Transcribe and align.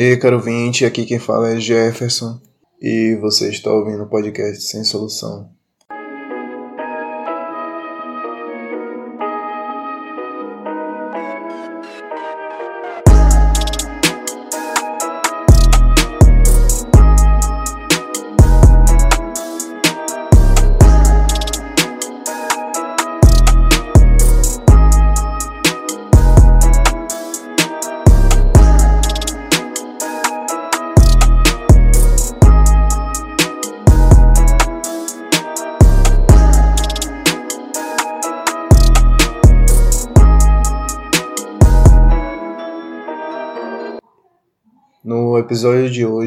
E 0.00 0.16
caro 0.16 0.38
vinte, 0.38 0.84
aqui 0.84 1.04
quem 1.04 1.18
fala 1.18 1.50
é 1.50 1.58
Jefferson 1.58 2.40
e 2.80 3.18
você 3.20 3.50
está 3.50 3.72
ouvindo 3.72 4.04
o 4.04 4.08
podcast 4.08 4.62
Sem 4.62 4.84
Solução. 4.84 5.50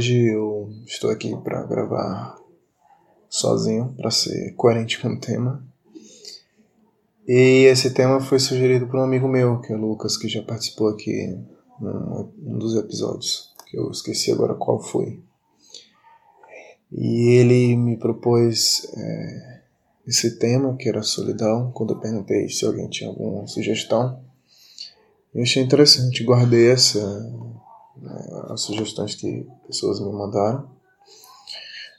Hoje 0.02 0.30
eu 0.30 0.74
estou 0.84 1.12
aqui 1.12 1.32
para 1.44 1.62
gravar 1.62 2.36
sozinho, 3.30 3.94
para 3.96 4.10
ser 4.10 4.56
coerente 4.56 4.98
com 5.00 5.10
o 5.10 5.20
tema. 5.20 5.64
E 7.28 7.66
esse 7.66 7.92
tema 7.92 8.20
foi 8.20 8.40
sugerido 8.40 8.88
por 8.88 9.00
um 9.00 9.04
amigo 9.04 9.28
meu, 9.28 9.62
que 9.62 9.72
é 9.72 9.76
o 9.76 9.80
Lucas, 9.80 10.18
que 10.18 10.28
já 10.28 10.42
participou 10.42 10.88
aqui 10.88 11.38
num, 11.80 12.32
num 12.40 12.58
dos 12.58 12.76
episódios, 12.76 13.54
que 13.68 13.78
eu 13.78 13.92
esqueci 13.92 14.32
agora 14.32 14.56
qual 14.56 14.82
foi. 14.82 15.20
E 16.92 17.36
ele 17.36 17.76
me 17.76 17.96
propôs 17.96 18.92
é, 18.98 19.62
esse 20.08 20.40
tema, 20.40 20.76
que 20.78 20.90
era 20.90 21.04
solidão, 21.04 21.72
quando 21.74 21.94
eu 21.94 22.00
perguntei 22.00 22.50
se 22.50 22.66
alguém 22.66 22.90
tinha 22.90 23.08
alguma 23.08 23.46
sugestão. 23.46 24.20
Eu 25.32 25.44
achei 25.44 25.62
interessante, 25.62 26.24
guardei 26.24 26.72
essa 26.72 27.00
né, 27.98 28.44
as 28.50 28.62
sugestões 28.62 29.16
que 29.16 29.46
pessoas 29.68 30.00
me 30.00 30.12
mandaram. 30.12 30.70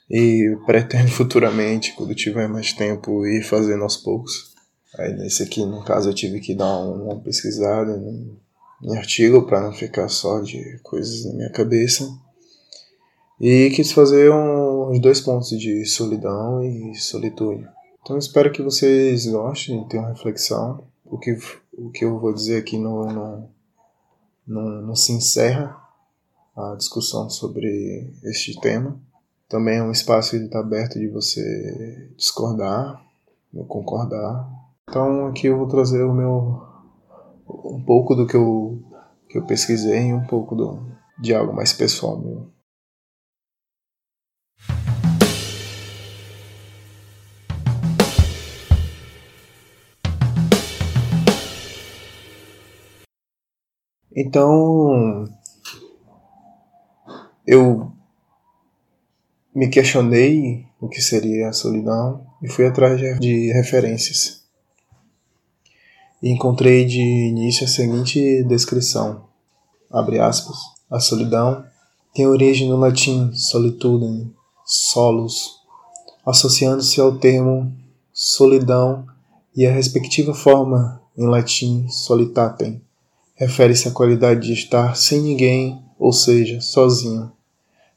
E 0.09 0.57
pretendo 0.65 1.09
futuramente, 1.11 1.93
quando 1.95 2.15
tiver 2.15 2.47
mais 2.47 2.73
tempo, 2.73 3.25
ir 3.25 3.43
fazendo 3.43 3.83
aos 3.83 3.97
poucos. 3.97 4.53
Aí 4.97 5.13
nesse 5.13 5.43
aqui, 5.43 5.65
no 5.65 5.83
caso, 5.83 6.09
eu 6.09 6.13
tive 6.13 6.39
que 6.39 6.53
dar 6.53 6.77
uma 6.79 7.19
pesquisada 7.19 7.97
em, 7.97 8.37
artigo 8.95 9.43
para 9.43 9.61
não 9.61 9.71
ficar 9.71 10.09
só 10.09 10.41
de 10.41 10.77
coisas 10.83 11.25
na 11.25 11.33
minha 11.33 11.49
cabeça. 11.49 12.07
E 13.39 13.71
quis 13.71 13.91
fazer 13.91 14.31
uns 14.31 14.99
dois 14.99 15.21
pontos 15.21 15.49
de 15.49 15.85
solidão 15.85 16.61
e 16.63 16.93
solitude. 16.95 17.67
Então 18.01 18.17
espero 18.17 18.51
que 18.51 18.61
vocês 18.61 19.25
gostem, 19.25 19.87
tenham 19.87 20.05
reflexão. 20.05 20.83
O 21.05 21.17
que, 21.17 21.37
o 21.77 21.89
que 21.89 22.03
eu 22.03 22.19
vou 22.19 22.33
dizer 22.33 22.57
aqui 22.57 22.77
não, 22.77 23.05
não, 23.05 23.49
não, 24.45 24.81
não 24.81 24.95
se 24.95 25.13
encerra 25.13 25.82
a 26.55 26.75
discussão 26.75 27.29
sobre 27.29 28.13
este 28.23 28.59
tema. 28.59 28.99
Também 29.49 29.77
é 29.77 29.83
um 29.83 29.91
espaço 29.91 30.31
que 30.31 30.37
está 30.37 30.59
aberto 30.59 30.99
de 30.99 31.07
você 31.07 32.09
discordar 32.17 33.01
ou 33.53 33.65
concordar. 33.65 34.49
Então 34.89 35.27
aqui 35.27 35.47
eu 35.47 35.57
vou 35.57 35.67
trazer 35.67 36.03
o 36.03 36.13
meu 36.13 36.61
um 37.47 37.83
pouco 37.85 38.15
do 38.15 38.25
que 38.25 38.35
eu 38.35 38.81
que 39.29 39.37
eu 39.37 39.45
pesquisei 39.45 40.09
e 40.09 40.13
um 40.13 40.25
pouco 40.27 40.55
do, 40.55 40.79
de 41.19 41.33
algo 41.33 41.53
mais 41.53 41.73
pessoal 41.73 42.19
meu. 42.19 42.53
Então, 54.15 55.27
eu 57.45 57.91
me 59.53 59.67
questionei 59.69 60.65
o 60.79 60.87
que 60.87 61.01
seria 61.01 61.49
a 61.49 61.53
solidão 61.53 62.25
e 62.41 62.49
fui 62.49 62.65
atrás 62.65 62.99
de 63.19 63.51
referências. 63.53 64.43
E 66.21 66.29
encontrei 66.29 66.85
de 66.85 67.01
início 67.01 67.65
a 67.65 67.69
seguinte 67.69 68.43
descrição: 68.43 69.25
abre 69.91 70.19
aspas, 70.19 70.57
a 70.89 70.99
solidão 70.99 71.63
tem 72.13 72.27
origem 72.27 72.69
no 72.69 72.77
latim 72.77 73.33
solitudem, 73.33 74.31
solus, 74.65 75.59
associando-se 76.25 77.01
ao 77.01 77.17
termo 77.17 77.73
solidão 78.11 79.05
e 79.55 79.65
a 79.65 79.71
respectiva 79.71 80.33
forma 80.33 81.01
em 81.17 81.27
latim 81.27 81.87
solitatem. 81.89 82.81
Refere-se 83.35 83.87
à 83.87 83.91
qualidade 83.91 84.47
de 84.47 84.53
estar 84.53 84.95
sem 84.95 85.19
ninguém 85.21 85.83
ou 86.03 86.11
seja, 86.11 86.59
sozinho. 86.59 87.31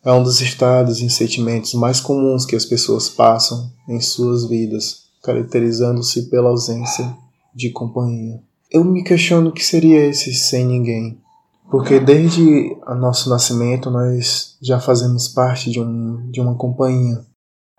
É 0.05 0.13
um 0.13 0.23
dos 0.23 0.41
estados 0.41 1.01
e 1.03 1.11
sentimentos 1.11 1.75
mais 1.75 1.99
comuns 1.99 2.47
que 2.47 2.55
as 2.55 2.65
pessoas 2.65 3.09
passam 3.09 3.69
em 3.89 4.01
suas 4.01 4.49
vidas, 4.49 5.07
caracterizando-se 5.25 6.31
pela 6.31 6.51
ausência 6.51 7.13
de 7.53 7.71
companhia. 7.71 8.41
Eu 8.71 8.85
me 8.85 9.03
questiono 9.03 9.51
o 9.51 9.53
que 9.53 9.65
seria 9.65 10.07
esse 10.07 10.33
sem 10.33 10.65
ninguém, 10.65 11.19
porque 11.69 11.99
desde 11.99 12.77
o 12.87 12.95
nosso 12.95 13.29
nascimento 13.29 13.91
nós 13.91 14.57
já 14.63 14.79
fazemos 14.79 15.27
parte 15.27 15.69
de, 15.69 15.81
um, 15.81 16.31
de 16.31 16.41
uma 16.41 16.55
companhia. 16.55 17.25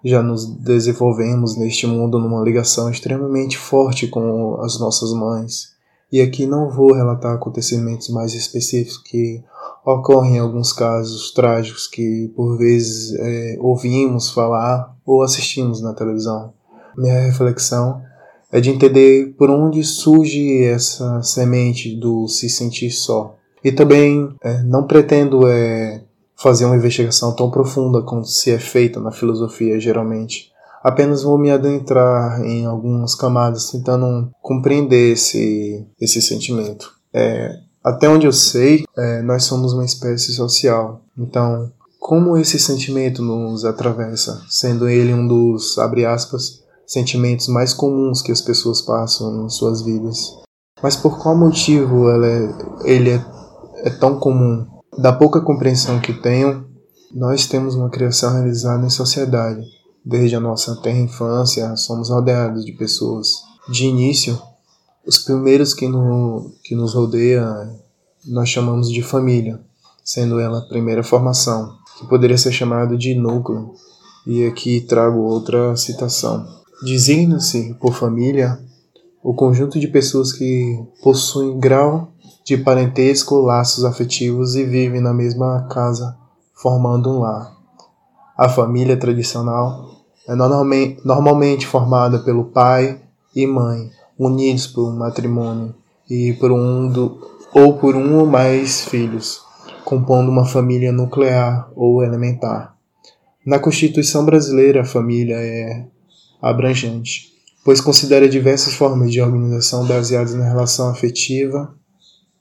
Já 0.03 0.21
nos 0.21 0.45
desenvolvemos 0.45 1.55
neste 1.55 1.87
mundo 1.87 2.19
numa 2.19 2.43
ligação 2.43 2.89
extremamente 2.89 3.57
forte 3.57 4.09
com 4.09 4.59
as 4.59 4.77
nossas 4.77 5.13
mães. 5.13 5.69
E 6.11 6.19
aqui 6.19 6.45
não 6.45 6.69
vou 6.69 6.91
relatar 6.91 7.33
acontecimentos 7.33 8.09
mais 8.09 8.33
específicos 8.33 8.97
que 8.97 9.41
ocorrem 9.93 10.37
alguns 10.37 10.73
casos 10.73 11.31
trágicos 11.31 11.87
que 11.87 12.31
por 12.35 12.57
vezes 12.57 13.15
é, 13.17 13.57
ouvimos 13.59 14.29
falar 14.29 14.93
ou 15.05 15.23
assistimos 15.23 15.81
na 15.81 15.93
televisão. 15.93 16.53
Minha 16.97 17.21
reflexão 17.21 18.01
é 18.51 18.59
de 18.59 18.69
entender 18.69 19.33
por 19.37 19.49
onde 19.49 19.83
surge 19.83 20.63
essa 20.63 21.21
semente 21.21 21.95
do 21.95 22.27
se 22.27 22.49
sentir 22.49 22.91
só. 22.91 23.37
E 23.63 23.71
também 23.71 24.29
é, 24.43 24.61
não 24.63 24.85
pretendo 24.85 25.47
é, 25.47 26.03
fazer 26.35 26.65
uma 26.65 26.75
investigação 26.75 27.33
tão 27.33 27.49
profunda 27.49 28.01
quanto 28.01 28.27
se 28.27 28.51
é 28.51 28.59
feita 28.59 28.99
na 28.99 29.11
filosofia 29.11 29.79
geralmente. 29.79 30.51
Apenas 30.83 31.23
vou 31.23 31.37
me 31.37 31.49
adentrar 31.49 32.41
em 32.43 32.65
algumas 32.65 33.15
camadas 33.15 33.71
tentando 33.71 34.29
compreender 34.41 35.13
esse, 35.13 35.85
esse 35.99 36.21
sentimento. 36.21 36.91
É, 37.13 37.66
até 37.87 38.09
onde 38.09 38.25
eu 38.27 38.33
sei, 38.33 38.83
é, 38.97 39.21
nós 39.21 39.45
somos 39.45 39.71
uma 39.71 39.85
espécie 39.85 40.33
social. 40.33 41.01
Então, 41.17 41.71
como 41.97 42.37
esse 42.37 42.59
sentimento 42.59 43.21
nos 43.21 43.63
atravessa, 43.63 44.41
sendo 44.49 44.89
ele 44.89 45.13
um 45.13 45.25
dos, 45.25 45.77
abre 45.77 46.05
aspas, 46.05 46.63
sentimentos 46.85 47.47
mais 47.47 47.73
comuns 47.73 48.21
que 48.21 48.31
as 48.31 48.41
pessoas 48.41 48.81
passam 48.81 49.45
em 49.45 49.49
suas 49.49 49.81
vidas. 49.81 50.33
Mas 50.83 50.97
por 50.97 51.17
qual 51.17 51.35
motivo 51.35 52.09
é, 52.09 52.55
ele 52.83 53.11
é, 53.11 53.25
é 53.85 53.89
tão 53.89 54.19
comum? 54.19 54.67
Da 54.97 55.13
pouca 55.13 55.39
compreensão 55.39 55.99
que 56.01 56.13
tenho, 56.13 56.65
nós 57.13 57.47
temos 57.47 57.73
uma 57.73 57.89
criação 57.89 58.33
realizada 58.33 58.85
em 58.85 58.89
sociedade. 58.89 59.61
Desde 60.05 60.35
a 60.35 60.41
nossa 60.41 60.75
terra 60.81 60.99
infância, 60.99 61.73
somos 61.77 62.09
rodeados 62.09 62.65
de 62.65 62.73
pessoas. 62.73 63.29
De 63.69 63.85
início, 63.85 64.37
os 65.07 65.17
primeiros 65.17 65.73
que, 65.73 65.87
no, 65.87 66.51
que 66.61 66.75
nos 66.75 66.93
rodeia 66.93 67.73
nós 68.25 68.49
chamamos 68.49 68.91
de 68.91 69.01
família, 69.01 69.59
sendo 70.03 70.37
ela 70.37 70.59
a 70.59 70.67
primeira 70.67 71.01
formação, 71.01 71.77
que 71.97 72.05
poderia 72.07 72.37
ser 72.37 72.51
chamado 72.51 72.97
de 72.97 73.15
núcleo. 73.15 73.73
E 74.25 74.45
aqui 74.45 74.81
trago 74.81 75.19
outra 75.19 75.77
citação. 75.77 76.45
Designa-se 76.83 77.73
por 77.75 77.93
família 77.93 78.59
o 79.23 79.33
conjunto 79.33 79.79
de 79.79 79.87
pessoas 79.87 80.33
que 80.33 80.77
possuem 81.01 81.57
grau 81.57 82.11
de 82.45 82.57
parentesco, 82.57 83.35
laços 83.39 83.85
afetivos 83.85 84.55
e 84.55 84.65
vivem 84.65 84.99
na 84.99 85.13
mesma 85.13 85.67
casa, 85.69 86.17
formando 86.53 87.09
um 87.09 87.19
lar. 87.19 87.55
A 88.37 88.49
família 88.49 88.97
tradicional 88.97 89.89
é 90.27 90.35
normalmente, 90.35 91.01
normalmente 91.05 91.65
formada 91.65 92.19
pelo 92.19 92.45
pai 92.45 93.01
e 93.33 93.47
mãe, 93.47 93.89
unidos 94.17 94.67
por 94.67 94.89
um 94.89 94.97
matrimônio 94.97 95.75
e 96.09 96.33
por 96.33 96.51
um 96.51 96.89
do, 96.89 97.19
ou 97.53 97.77
por 97.77 97.95
um 97.95 98.19
ou 98.19 98.25
mais 98.25 98.85
filhos, 98.85 99.41
compondo 99.83 100.29
uma 100.29 100.45
família 100.45 100.91
nuclear 100.91 101.69
ou 101.75 102.03
elementar. 102.03 102.75
Na 103.45 103.59
Constituição 103.59 104.25
brasileira, 104.25 104.81
a 104.81 104.85
família 104.85 105.35
é 105.35 105.85
abrangente, 106.41 107.33
pois 107.63 107.79
considera 107.79 108.27
diversas 108.27 108.73
formas 108.73 109.11
de 109.11 109.21
organização 109.21 109.85
baseadas 109.85 110.33
na 110.33 110.45
relação 110.45 110.89
afetiva, 110.89 111.73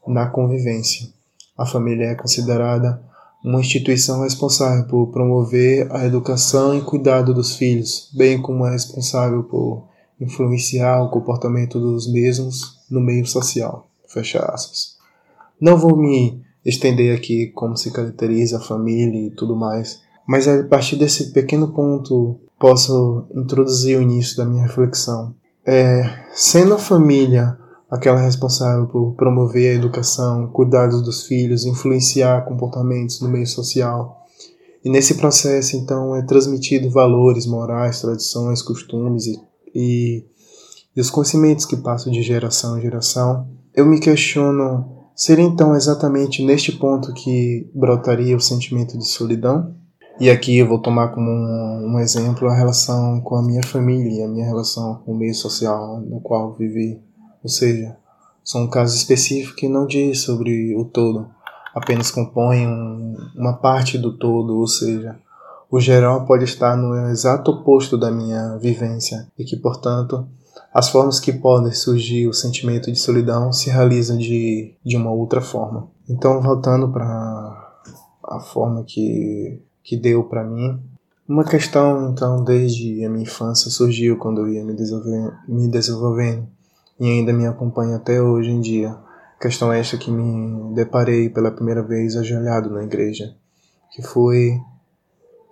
na 0.06 0.26
convivência. 0.26 1.08
A 1.56 1.64
família 1.64 2.06
é 2.06 2.14
considerada 2.14 3.00
uma 3.42 3.60
instituição 3.60 4.22
responsável 4.22 4.84
por 4.86 5.08
promover 5.12 5.86
a 5.92 6.04
educação 6.04 6.76
e 6.76 6.82
cuidado 6.82 7.32
dos 7.32 7.56
filhos, 7.56 8.10
bem 8.12 8.42
como 8.42 8.66
é 8.66 8.72
responsável 8.72 9.44
por 9.44 9.88
influenciar 10.20 11.02
o 11.02 11.10
comportamento 11.10 11.78
dos 11.78 12.10
mesmos 12.10 12.78
no 12.90 13.00
meio 13.00 13.26
social. 13.26 13.88
Fecha 14.08 14.40
aspas. 14.40 14.96
Não 15.60 15.76
vou 15.76 15.96
me 15.96 16.42
estender 16.64 17.16
aqui 17.16 17.48
como 17.48 17.76
se 17.76 17.90
caracteriza 17.90 18.58
a 18.58 18.60
família 18.60 19.26
e 19.26 19.30
tudo 19.30 19.54
mais, 19.56 20.00
mas 20.26 20.48
a 20.48 20.64
partir 20.64 20.96
desse 20.96 21.32
pequeno 21.32 21.68
ponto 21.68 22.40
posso 22.58 23.26
introduzir 23.34 23.98
o 23.98 24.02
início 24.02 24.36
da 24.36 24.44
minha 24.44 24.62
reflexão. 24.62 25.34
É, 25.64 26.24
sendo 26.32 26.74
a 26.74 26.78
família 26.78 27.58
aquela 27.90 28.20
responsável 28.20 28.86
por 28.86 29.14
promover 29.14 29.70
a 29.70 29.74
educação, 29.74 30.48
cuidados 30.48 31.02
dos 31.02 31.22
filhos, 31.26 31.64
influenciar 31.64 32.44
comportamentos 32.44 33.20
no 33.20 33.28
meio 33.28 33.46
social. 33.46 34.24
E 34.84 34.90
nesse 34.90 35.14
processo, 35.14 35.76
então, 35.76 36.14
é 36.14 36.22
transmitido 36.22 36.90
valores 36.90 37.46
morais, 37.46 38.00
tradições, 38.00 38.62
costumes 38.62 39.26
e, 39.26 39.40
e, 39.76 40.24
e 40.96 41.00
os 41.00 41.10
conhecimentos 41.10 41.64
que 41.64 41.76
passam 41.76 42.12
de 42.12 42.22
geração 42.22 42.78
em 42.78 42.82
geração. 42.82 43.48
Eu 43.74 43.84
me 43.84 44.00
questiono, 44.00 45.08
seria 45.14 45.44
então 45.44 45.76
exatamente 45.76 46.44
neste 46.44 46.72
ponto 46.72 47.12
que 47.12 47.68
brotaria 47.74 48.36
o 48.36 48.40
sentimento 48.40 48.98
de 48.98 49.06
solidão? 49.06 49.74
E 50.18 50.30
aqui 50.30 50.56
eu 50.56 50.66
vou 50.66 50.80
tomar 50.80 51.08
como 51.08 51.30
um, 51.30 51.92
um 51.92 51.98
exemplo 52.00 52.48
a 52.48 52.56
relação 52.56 53.20
com 53.20 53.36
a 53.36 53.42
minha 53.42 53.62
família, 53.62 54.24
a 54.24 54.28
minha 54.28 54.46
relação 54.46 55.02
com 55.04 55.12
o 55.12 55.16
meio 55.16 55.34
social 55.34 56.00
no 56.00 56.20
qual 56.20 56.54
vivi 56.54 57.04
ou 57.46 57.48
seja, 57.48 57.96
são 58.42 58.64
um 58.64 58.68
caso 58.68 58.96
específico 58.96 59.54
que 59.54 59.68
não 59.68 59.86
diz 59.86 60.22
sobre 60.22 60.74
o 60.74 60.84
todo, 60.84 61.28
apenas 61.72 62.10
compõe 62.10 62.66
um, 62.66 63.16
uma 63.36 63.52
parte 63.52 63.96
do 63.96 64.18
todo, 64.18 64.58
ou 64.58 64.66
seja, 64.66 65.16
o 65.70 65.80
geral 65.80 66.24
pode 66.24 66.44
estar 66.44 66.76
no 66.76 67.10
exato 67.10 67.50
oposto 67.50 67.98
da 67.98 68.10
minha 68.10 68.56
vivência 68.56 69.26
e 69.38 69.44
que, 69.44 69.56
portanto, 69.56 70.26
as 70.72 70.88
formas 70.88 71.18
que 71.18 71.32
podem 71.32 71.72
surgir 71.72 72.28
o 72.28 72.32
sentimento 72.32 72.90
de 72.92 72.98
solidão 72.98 73.52
se 73.52 73.70
realizam 73.70 74.16
de, 74.16 74.74
de 74.84 74.96
uma 74.96 75.10
outra 75.10 75.40
forma. 75.40 75.88
Então, 76.08 76.40
voltando 76.40 76.88
para 76.90 77.06
a 78.24 78.40
forma 78.40 78.84
que, 78.84 79.60
que 79.82 79.96
deu 79.96 80.24
para 80.24 80.44
mim, 80.44 80.80
uma 81.28 81.44
questão, 81.44 82.10
então, 82.10 82.44
desde 82.44 83.04
a 83.04 83.10
minha 83.10 83.24
infância 83.24 83.70
surgiu 83.70 84.16
quando 84.16 84.42
eu 84.42 84.48
ia 84.48 84.64
me, 84.64 84.74
desenvolver, 84.74 85.32
me 85.48 85.68
desenvolvendo 85.68 86.46
e 87.00 87.04
ainda 87.04 87.32
me 87.32 87.46
acompanha 87.46 87.96
até 87.96 88.22
hoje 88.22 88.50
em 88.50 88.60
dia. 88.60 88.96
Questão 89.40 89.72
esta 89.72 89.98
que 89.98 90.10
me 90.10 90.74
deparei 90.74 91.28
pela 91.28 91.50
primeira 91.50 91.82
vez 91.82 92.16
ajoelhado 92.16 92.70
na 92.70 92.84
igreja, 92.84 93.34
que 93.92 94.02
foi 94.02 94.56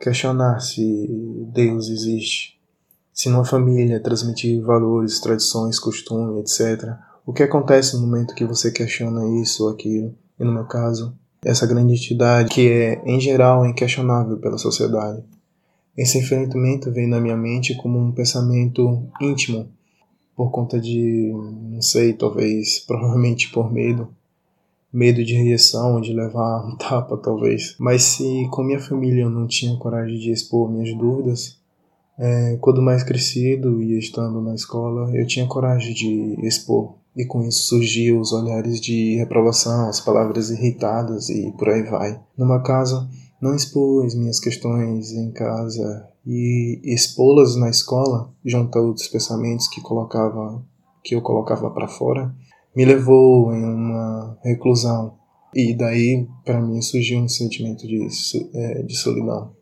questionar 0.05 0.61
se 0.61 1.09
Deus 1.51 1.89
existe, 1.89 2.61
se 3.11 3.31
numa 3.31 3.45
família 3.45 3.99
transmitir 3.99 4.63
valores, 4.63 5.19
tradições, 5.19 5.79
costumes, 5.79 6.61
etc. 6.61 6.93
O 7.25 7.33
que 7.33 7.43
acontece 7.43 7.97
no 7.97 8.03
momento 8.03 8.35
que 8.35 8.45
você 8.45 8.71
questiona 8.71 9.41
isso 9.41 9.65
ou 9.65 9.71
aquilo? 9.71 10.15
E 10.39 10.45
no 10.45 10.53
meu 10.53 10.65
caso, 10.65 11.17
essa 11.43 11.67
grande 11.67 11.95
entidade 11.95 12.51
que 12.51 12.69
é, 12.69 13.03
em 13.07 13.19
geral, 13.19 13.65
inquestionável 13.65 14.37
pela 14.37 14.59
sociedade. 14.59 15.25
Esse 15.97 16.19
enfrentamento 16.19 16.93
vem 16.93 17.09
na 17.09 17.19
minha 17.21 17.37
mente 17.37 17.75
como 17.75 17.99
um 17.99 18.13
pensamento 18.13 19.09
íntimo 19.19 19.71
por 20.37 20.51
conta 20.51 20.79
de, 20.79 21.33
não 21.33 21.81
sei, 21.81 22.13
talvez, 22.13 22.81
provavelmente 22.81 23.51
por 23.51 23.73
medo, 23.73 24.09
medo 24.95 25.25
de 25.25 25.35
rejeição, 25.35 26.01
de 26.01 26.13
levar 26.13 26.65
um 26.65 26.77
tapa, 26.79 27.17
talvez. 27.17 27.75
Mas 27.79 28.05
se 28.05 28.49
com 28.53 28.63
minha 28.63 28.81
família 28.81 29.23
eu 29.23 29.31
não 29.31 29.49
tinha 29.49 29.77
coragem 29.77 30.19
de 30.19 30.31
expor 30.31 30.71
minhas 30.71 30.97
dúvidas, 30.97 31.59
é, 32.17 32.57
quando 32.61 32.81
mais 32.81 33.03
crescido 33.03 33.83
e 33.83 33.99
estando 33.99 34.41
na 34.41 34.55
escola, 34.55 35.11
eu 35.13 35.27
tinha 35.27 35.49
coragem 35.49 35.93
de 35.93 36.47
expor. 36.47 36.95
E 37.17 37.25
com 37.25 37.43
isso 37.43 37.65
surgiam 37.65 38.21
os 38.21 38.33
olhares 38.33 38.81
de 38.81 39.17
reprovação, 39.17 39.89
as 39.89 40.01
palavras 40.01 40.51
irritadas 40.51 41.29
e 41.29 41.53
por 41.59 41.69
aí 41.69 41.83
vai. 41.83 42.21
Numa 42.37 42.61
casa, 42.63 43.09
não 43.41 43.55
expus 43.55 44.15
minhas 44.15 44.39
questões 44.39 45.13
em 45.13 45.31
casa 45.33 46.09
e 46.27 46.81
expô-las 46.85 47.57
na 47.57 47.69
escola, 47.69 48.33
junto 48.45 48.79
a 48.79 48.83
outros 48.83 49.09
pensamentos 49.09 49.69
que 49.69 49.81
colocava 49.81 50.63
que 51.05 51.15
eu 51.15 51.21
colocava 51.21 51.71
para 51.71 51.87
fora, 51.87 52.35
me 52.75 52.85
levou 52.85 53.55
em 53.55 53.65
uma 53.65 54.39
reclusão 54.43 55.15
e 55.55 55.75
daí 55.75 56.27
para 56.45 56.61
mim 56.61 56.83
surgiu 56.83 57.21
um 57.21 57.29
sentimento 57.29 57.87
de, 57.87 58.07
é, 58.55 58.83
de 58.83 58.97
solidão. 58.97 59.53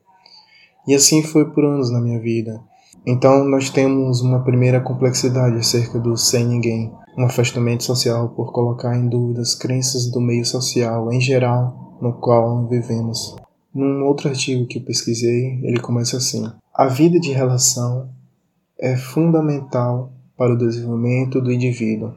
E 0.87 0.95
assim 0.95 1.23
foi 1.23 1.51
por 1.51 1.65
anos 1.65 1.91
na 1.91 2.01
minha 2.01 2.19
vida. 2.19 2.61
Então 3.07 3.45
nós 3.45 3.71
temos 3.71 4.21
uma 4.21 4.43
primeira 4.43 4.81
complexidade 4.81 5.57
acerca 5.57 5.99
do 5.99 6.17
sem 6.17 6.47
ninguém, 6.47 6.93
um 7.17 7.25
afastamento 7.25 7.85
social 7.85 8.31
por 8.31 8.53
colocar 8.53 8.97
em 8.97 9.09
dúvida 9.09 9.43
as 9.43 9.55
crenças 9.55 10.11
do 10.11 10.21
meio 10.21 10.45
social 10.45 11.13
em 11.13 11.21
geral 11.21 11.97
no 12.01 12.15
qual 12.15 12.67
vivemos. 12.67 13.37
Num 13.75 14.05
outro 14.05 14.29
artigo 14.29 14.67
que 14.67 14.79
eu 14.79 14.83
pesquisei, 14.83 15.61
ele 15.63 15.81
começa 15.81 16.17
assim: 16.17 16.45
A 16.75 16.87
vida 16.87 17.19
de 17.19 17.31
relação 17.33 18.11
é 18.79 18.97
fundamental 18.97 20.13
para 20.37 20.53
o 20.53 20.59
desenvolvimento 20.59 21.41
do 21.41 21.53
indivíduo, 21.53 22.13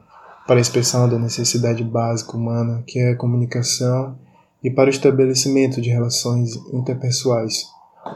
para 0.46 0.56
a 0.56 0.60
expressão 0.60 1.08
da 1.08 1.18
necessidade 1.18 1.82
básica 1.82 2.36
humana, 2.36 2.82
que 2.86 2.98
é 2.98 3.10
a 3.10 3.16
comunicação, 3.16 4.16
e 4.62 4.70
para 4.70 4.86
o 4.86 4.90
estabelecimento 4.90 5.80
de 5.80 5.90
relações 5.90 6.56
interpessoais. 6.72 7.66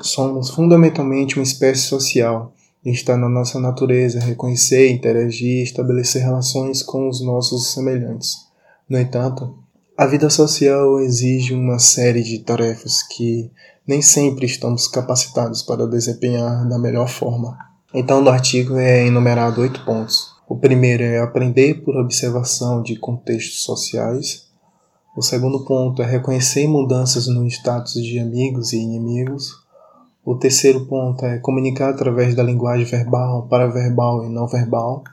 Somos 0.00 0.50
fundamentalmente 0.50 1.36
uma 1.36 1.42
espécie 1.42 1.82
social 1.82 2.52
e 2.84 2.90
está 2.90 3.16
na 3.16 3.28
nossa 3.28 3.58
natureza 3.58 4.20
reconhecer, 4.20 4.90
interagir 4.90 5.60
e 5.60 5.62
estabelecer 5.62 6.22
relações 6.22 6.82
com 6.82 7.08
os 7.08 7.20
nossos 7.20 7.72
semelhantes. 7.72 8.36
No 8.88 8.98
entanto, 8.98 9.58
a 9.96 10.06
vida 10.06 10.30
social 10.30 10.98
exige 11.00 11.52
uma 11.52 11.78
série 11.78 12.22
de 12.22 12.38
tarefas 12.38 13.02
que 13.02 13.50
nem 13.86 14.00
sempre 14.00 14.46
estamos 14.46 14.88
capacitados 14.88 15.62
para 15.62 15.86
desempenhar 15.86 16.66
da 16.68 16.78
melhor 16.78 17.08
forma. 17.08 17.58
Então, 17.92 18.22
no 18.22 18.30
artigo 18.30 18.78
é 18.78 19.06
enumerado 19.06 19.60
oito 19.60 19.84
pontos. 19.84 20.39
O 20.50 20.56
primeiro 20.56 21.04
é 21.04 21.20
aprender 21.20 21.80
por 21.84 21.96
observação 21.96 22.82
de 22.82 22.96
contextos 22.96 23.62
sociais. 23.62 24.48
O 25.16 25.22
segundo 25.22 25.64
ponto 25.64 26.02
é 26.02 26.04
reconhecer 26.04 26.66
mudanças 26.66 27.28
no 27.28 27.46
status 27.46 27.92
de 28.04 28.18
amigos 28.18 28.72
e 28.72 28.78
inimigos. 28.78 29.52
O 30.24 30.34
terceiro 30.34 30.86
ponto 30.86 31.24
é 31.24 31.38
comunicar 31.38 31.90
através 31.90 32.34
da 32.34 32.42
linguagem 32.42 32.84
verbal, 32.84 33.46
paraverbal 33.46 34.24
e 34.24 34.28
não 34.28 34.48
verbal. 34.48 35.04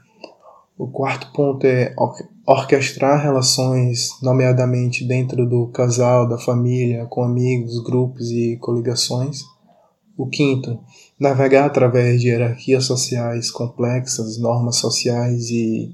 O 0.75 0.88
quarto 0.88 1.32
ponto 1.32 1.67
é 1.67 1.94
orquestrar 2.44 3.22
relações, 3.22 4.20
nomeadamente 4.24 5.08
dentro 5.08 5.48
do 5.48 5.67
casal, 5.67 6.27
da 6.27 6.39
família, 6.39 7.06
com 7.06 7.22
amigos, 7.22 7.77
grupos 7.84 8.32
e 8.32 8.58
coligações. 8.58 9.44
O 10.17 10.25
quinto, 10.25 10.79
navegar 11.19 11.65
através 11.65 12.21
de 12.21 12.27
hierarquias 12.27 12.86
sociais 12.86 13.50
complexas, 13.50 14.38
normas 14.38 14.77
sociais 14.77 15.50
e 15.50 15.93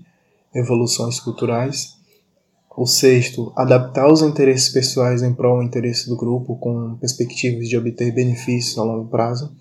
evoluções 0.53 1.19
culturais. 1.19 1.93
O 2.75 2.85
sexto, 2.85 3.53
adaptar 3.55 4.11
os 4.11 4.21
interesses 4.21 4.69
pessoais 4.69 5.21
em 5.21 5.33
prol 5.33 5.57
do 5.57 5.63
interesse 5.63 6.09
do 6.09 6.17
grupo 6.17 6.55
com 6.55 6.95
perspectivas 6.95 7.69
de 7.69 7.77
obter 7.77 8.11
benefícios 8.11 8.77
a 8.77 8.83
longo 8.83 9.09
prazo. 9.09 9.51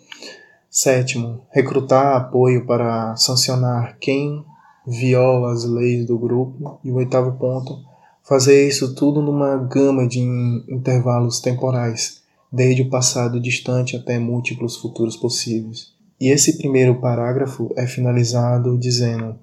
Sétimo, 0.70 1.42
recrutar 1.50 2.16
apoio 2.16 2.64
para 2.64 3.14
sancionar 3.16 3.98
quem 4.00 4.42
viola 4.86 5.52
as 5.52 5.64
leis 5.64 6.06
do 6.06 6.18
grupo. 6.18 6.80
E 6.82 6.90
o 6.90 6.94
oitavo 6.94 7.32
ponto, 7.38 7.78
fazer 8.22 8.66
isso 8.66 8.94
tudo 8.94 9.20
numa 9.20 9.56
gama 9.58 10.06
de 10.08 10.20
intervalos 10.20 11.40
temporais, 11.40 12.21
desde 12.52 12.82
o 12.82 12.90
passado 12.90 13.40
distante 13.40 13.96
até 13.96 14.18
múltiplos 14.18 14.76
futuros 14.76 15.16
possíveis. 15.16 15.92
E 16.20 16.28
esse 16.28 16.58
primeiro 16.58 17.00
parágrafo 17.00 17.72
é 17.76 17.86
finalizado 17.86 18.78
dizendo: 18.78 19.36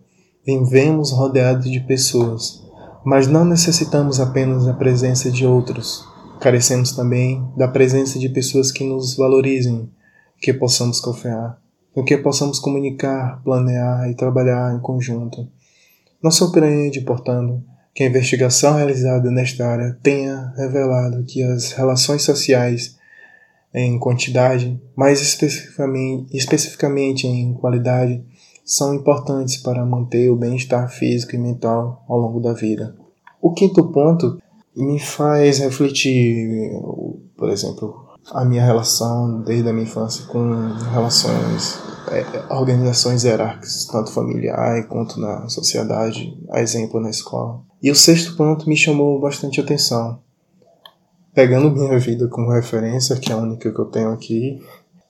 Vivemos 0.45 1.11
rodeados 1.11 1.69
de 1.69 1.79
pessoas, 1.79 2.63
mas 3.03 3.27
não 3.27 3.43
necessitamos 3.43 4.19
apenas 4.19 4.65
da 4.65 4.73
presença 4.73 5.31
de 5.31 5.45
outros. 5.45 6.07
Carecemos 6.39 6.93
também 6.93 7.45
da 7.57 7.67
presença 7.67 8.19
de 8.19 8.29
pessoas 8.29 8.71
que 8.71 8.83
nos 8.83 9.15
valorizem, 9.17 9.89
que 10.39 10.53
possamos 10.53 11.01
confiar 11.01 11.59
com 11.93 12.03
que 12.03 12.17
possamos 12.17 12.59
comunicar, 12.59 13.41
planear 13.43 14.09
e 14.09 14.15
trabalhar 14.15 14.73
em 14.75 14.79
conjunto. 14.79 15.47
Não 16.21 16.31
surpreende, 16.31 17.01
portanto, 17.01 17.63
que 17.93 18.03
a 18.03 18.07
investigação 18.07 18.75
realizada 18.75 19.29
nesta 19.31 19.67
área 19.67 19.97
tenha 20.01 20.53
revelado 20.55 21.23
que 21.23 21.41
as 21.43 21.71
relações 21.71 22.21
sociais 22.21 22.97
em 23.73 23.99
quantidade, 23.99 24.81
mais 24.95 25.21
especificamente, 25.21 26.35
especificamente 26.35 27.27
em 27.27 27.53
qualidade, 27.53 28.23
são 28.65 28.93
importantes 28.93 29.57
para 29.57 29.85
manter 29.85 30.29
o 30.29 30.35
bem-estar 30.35 30.89
físico 30.89 31.35
e 31.35 31.39
mental 31.39 32.03
ao 32.07 32.19
longo 32.19 32.39
da 32.39 32.53
vida. 32.53 32.95
O 33.41 33.51
quinto 33.51 33.91
ponto 33.91 34.37
me 34.75 34.99
faz 34.99 35.59
refletir, 35.59 36.71
por 37.35 37.49
exemplo, 37.49 38.09
a 38.31 38.45
minha 38.45 38.63
relação 38.63 39.41
desde 39.41 39.67
a 39.69 39.73
minha 39.73 39.85
infância 39.85 40.25
com 40.25 40.71
relações, 40.91 41.79
é, 42.11 42.53
organizações 42.53 43.23
hierárquicas, 43.23 43.85
tanto 43.85 44.11
familiar 44.11 44.87
quanto 44.87 45.19
na 45.19 45.47
sociedade, 45.49 46.37
a 46.51 46.61
exemplo 46.61 46.99
na 46.99 47.09
escola. 47.09 47.61
E 47.81 47.89
o 47.89 47.95
sexto 47.95 48.35
ponto 48.35 48.67
me 48.67 48.75
chamou 48.75 49.19
bastante 49.19 49.59
atenção. 49.59 50.19
Pegando 51.33 51.71
minha 51.71 51.97
vida 51.99 52.27
como 52.27 52.51
referência, 52.51 53.15
que 53.15 53.31
é 53.31 53.35
a 53.35 53.37
única 53.37 53.71
que 53.71 53.79
eu 53.79 53.85
tenho 53.85 54.11
aqui, 54.11 54.59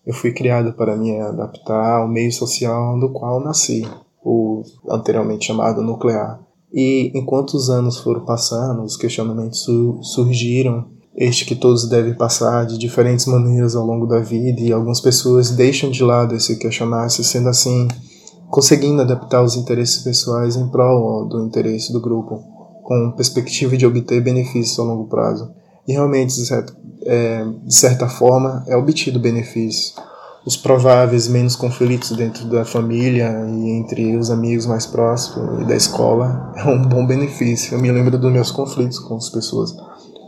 eu 0.06 0.14
fui 0.14 0.32
criado 0.32 0.74
para 0.74 0.96
me 0.96 1.20
adaptar 1.20 2.02
ao 2.02 2.08
meio 2.08 2.32
social 2.32 3.00
do 3.00 3.10
qual 3.12 3.40
nasci, 3.40 3.88
o 4.24 4.64
anteriormente 4.90 5.46
chamado 5.46 5.82
nuclear. 5.82 6.40
E 6.72 7.12
enquanto 7.16 7.54
os 7.54 7.70
anos 7.70 7.98
foram 7.98 8.26
passando, 8.26 8.84
os 8.84 8.98
questionamentos 8.98 9.66
surgiram 10.02 10.88
este 11.16 11.46
que 11.46 11.56
todos 11.56 11.90
devem 11.90 12.14
passar 12.14 12.66
de 12.66 12.78
diferentes 12.78 13.26
maneiras 13.26 13.76
ao 13.76 13.86
longo 13.86 14.06
da 14.06 14.20
vida 14.20 14.62
e 14.62 14.72
algumas 14.72 15.02
pessoas 15.02 15.52
deixam 15.52 15.90
de 15.90 16.04
lado 16.04 16.36
esse 16.36 16.58
questionar-se, 16.58 17.24
sendo 17.24 17.50
assim, 17.50 17.88
conseguindo 18.50 19.02
adaptar 19.02 19.44
os 19.44 19.56
interesses 19.56 20.04
pessoais 20.04 20.56
em 20.56 20.68
prol 20.70 21.28
do 21.28 21.46
interesse 21.46 21.92
do 21.92 22.00
grupo, 22.00 22.44
com 22.84 23.14
perspectiva 23.16 23.76
de 23.76 23.86
obter 23.86 24.22
benefícios 24.22 24.80
a 24.80 24.84
longo 24.84 25.08
prazo. 25.08 25.59
E 25.90 25.92
realmente, 25.92 26.36
de 26.36 26.46
certa, 26.46 26.72
é, 27.04 27.44
de 27.64 27.76
certa 27.76 28.08
forma, 28.08 28.64
é 28.68 28.78
obtido 28.78 29.20
benefício. 29.20 29.96
Os 30.46 30.56
prováveis 30.56 31.28
menos 31.28 31.56
conflitos 31.56 32.12
dentro 32.12 32.46
da 32.46 32.64
família 32.64 33.28
e 33.48 33.72
entre 33.72 34.16
os 34.16 34.30
amigos 34.30 34.68
mais 34.68 34.86
próximos 34.86 35.64
e 35.64 35.66
da 35.66 35.76
escola 35.76 36.54
é 36.56 36.64
um 36.64 36.80
bom 36.80 37.08
benefício. 37.08 37.74
Eu 37.74 37.82
me 37.82 37.92
lembro 37.92 38.20
dos 38.20 38.32
meus 38.32 38.52
conflitos 38.52 39.00
com 39.00 39.16
as 39.16 39.30
pessoas 39.30 39.76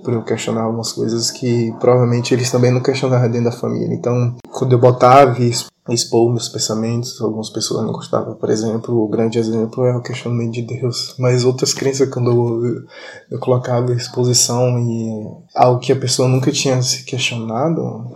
por 0.03 0.13
eu 0.13 0.23
questionar 0.23 0.63
algumas 0.63 0.91
coisas 0.91 1.31
que 1.31 1.73
provavelmente 1.79 2.33
eles 2.33 2.51
também 2.51 2.71
não 2.71 2.81
questionaram 2.81 3.29
dentro 3.29 3.51
da 3.51 3.57
família. 3.57 3.93
Então, 3.93 4.35
quando 4.51 4.73
eu 4.73 4.79
botava 4.79 5.39
e 5.41 5.51
expor 5.89 6.29
meus 6.29 6.47
pensamentos, 6.47 7.19
algumas 7.21 7.49
pessoas 7.49 7.85
não 7.85 7.91
gostavam. 7.91 8.35
Por 8.35 8.49
exemplo, 8.49 9.03
o 9.03 9.07
grande 9.07 9.39
exemplo 9.39 9.85
é 9.85 9.95
o 9.95 10.01
questionamento 10.01 10.53
de 10.53 10.61
Deus. 10.61 11.15
Mas 11.17 11.43
outras 11.43 11.73
crenças, 11.73 12.09
quando 12.09 12.31
eu, 12.31 12.85
eu 13.31 13.39
colocava 13.39 13.93
exposição 13.93 14.77
e 14.79 15.27
algo 15.55 15.79
que 15.79 15.91
a 15.91 15.99
pessoa 15.99 16.27
nunca 16.27 16.51
tinha 16.51 16.81
se 16.81 17.03
questionado 17.03 18.13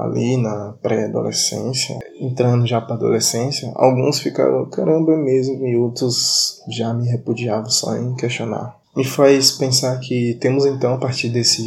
ali 0.00 0.36
na 0.36 0.74
pré-adolescência, 0.80 1.98
entrando 2.20 2.66
já 2.66 2.80
para 2.80 2.94
adolescência, 2.94 3.72
alguns 3.74 4.20
ficaram, 4.20 4.66
caramba, 4.66 5.12
é 5.12 5.16
mesmo, 5.16 5.66
e 5.66 5.76
outros 5.76 6.62
já 6.68 6.94
me 6.94 7.08
repudiavam 7.08 7.70
só 7.70 7.96
em 7.96 8.14
questionar 8.14 8.79
me 8.96 9.04
faz 9.04 9.52
pensar 9.52 9.98
que 10.00 10.36
temos 10.40 10.66
então, 10.66 10.94
a 10.94 10.98
partir 10.98 11.28
desse, 11.28 11.62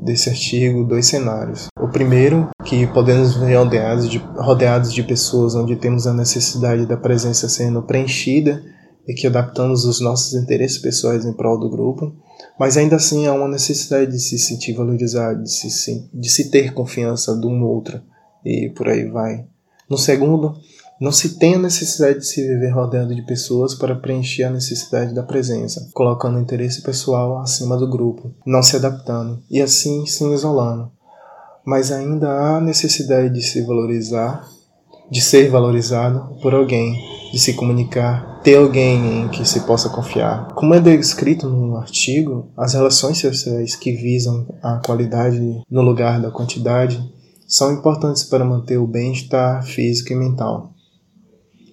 desse 0.00 0.30
artigo, 0.30 0.84
dois 0.84 1.06
cenários. 1.06 1.68
O 1.78 1.88
primeiro, 1.88 2.48
que 2.64 2.86
podemos 2.88 3.34
ver 3.36 3.56
rodeados 3.56 4.08
de, 4.08 4.18
rodeados 4.18 4.92
de 4.92 5.02
pessoas 5.02 5.54
onde 5.54 5.76
temos 5.76 6.06
a 6.06 6.14
necessidade 6.14 6.86
da 6.86 6.96
presença 6.96 7.48
sendo 7.48 7.82
preenchida 7.82 8.62
e 9.06 9.14
que 9.14 9.26
adaptamos 9.26 9.84
os 9.84 10.00
nossos 10.00 10.34
interesses 10.34 10.78
pessoais 10.78 11.24
em 11.24 11.32
prol 11.32 11.60
do 11.60 11.70
grupo, 11.70 12.12
mas 12.58 12.76
ainda 12.76 12.96
assim 12.96 13.26
há 13.26 13.32
uma 13.32 13.48
necessidade 13.48 14.10
de 14.10 14.18
se 14.18 14.38
sentir 14.38 14.72
valorizado, 14.72 15.42
de 15.42 15.50
se, 15.50 16.10
de 16.12 16.28
se 16.28 16.50
ter 16.50 16.72
confiança 16.72 17.36
de 17.38 17.46
um 17.46 17.62
outro, 17.62 18.00
e 18.44 18.70
por 18.70 18.88
aí 18.88 19.04
vai. 19.08 19.44
No 19.88 19.96
segundo, 19.96 20.56
não 21.00 21.12
se 21.12 21.38
tem 21.38 21.56
a 21.56 21.58
necessidade 21.58 22.20
de 22.20 22.26
se 22.26 22.46
viver 22.46 22.70
rodeado 22.70 23.14
de 23.14 23.22
pessoas 23.22 23.74
para 23.74 23.94
preencher 23.94 24.44
a 24.44 24.50
necessidade 24.50 25.14
da 25.14 25.22
presença, 25.22 25.90
colocando 25.92 26.36
o 26.36 26.40
interesse 26.40 26.82
pessoal 26.82 27.38
acima 27.38 27.76
do 27.76 27.88
grupo, 27.88 28.32
não 28.46 28.62
se 28.62 28.76
adaptando 28.76 29.42
e 29.50 29.60
assim 29.60 30.06
se 30.06 30.24
isolando. 30.32 30.90
Mas 31.64 31.92
ainda 31.92 32.30
há 32.30 32.60
necessidade 32.60 33.28
de 33.34 33.42
se 33.42 33.60
valorizar, 33.62 34.48
de 35.10 35.20
ser 35.20 35.50
valorizado 35.50 36.38
por 36.40 36.54
alguém, 36.54 36.94
de 37.30 37.38
se 37.38 37.52
comunicar, 37.52 38.40
ter 38.42 38.56
alguém 38.56 39.24
em 39.24 39.28
que 39.28 39.46
se 39.46 39.60
possa 39.60 39.90
confiar. 39.90 40.54
Como 40.54 40.72
é 40.72 40.80
descrito 40.80 41.48
no 41.48 41.76
artigo, 41.76 42.48
as 42.56 42.72
relações 42.72 43.18
sociais 43.18 43.76
que 43.76 43.92
visam 43.92 44.46
a 44.62 44.78
qualidade 44.78 45.60
no 45.70 45.82
lugar 45.82 46.20
da 46.20 46.30
quantidade 46.30 47.02
são 47.46 47.72
importantes 47.72 48.24
para 48.24 48.44
manter 48.44 48.78
o 48.78 48.86
bem-estar 48.86 49.62
físico 49.64 50.12
e 50.12 50.16
mental. 50.16 50.75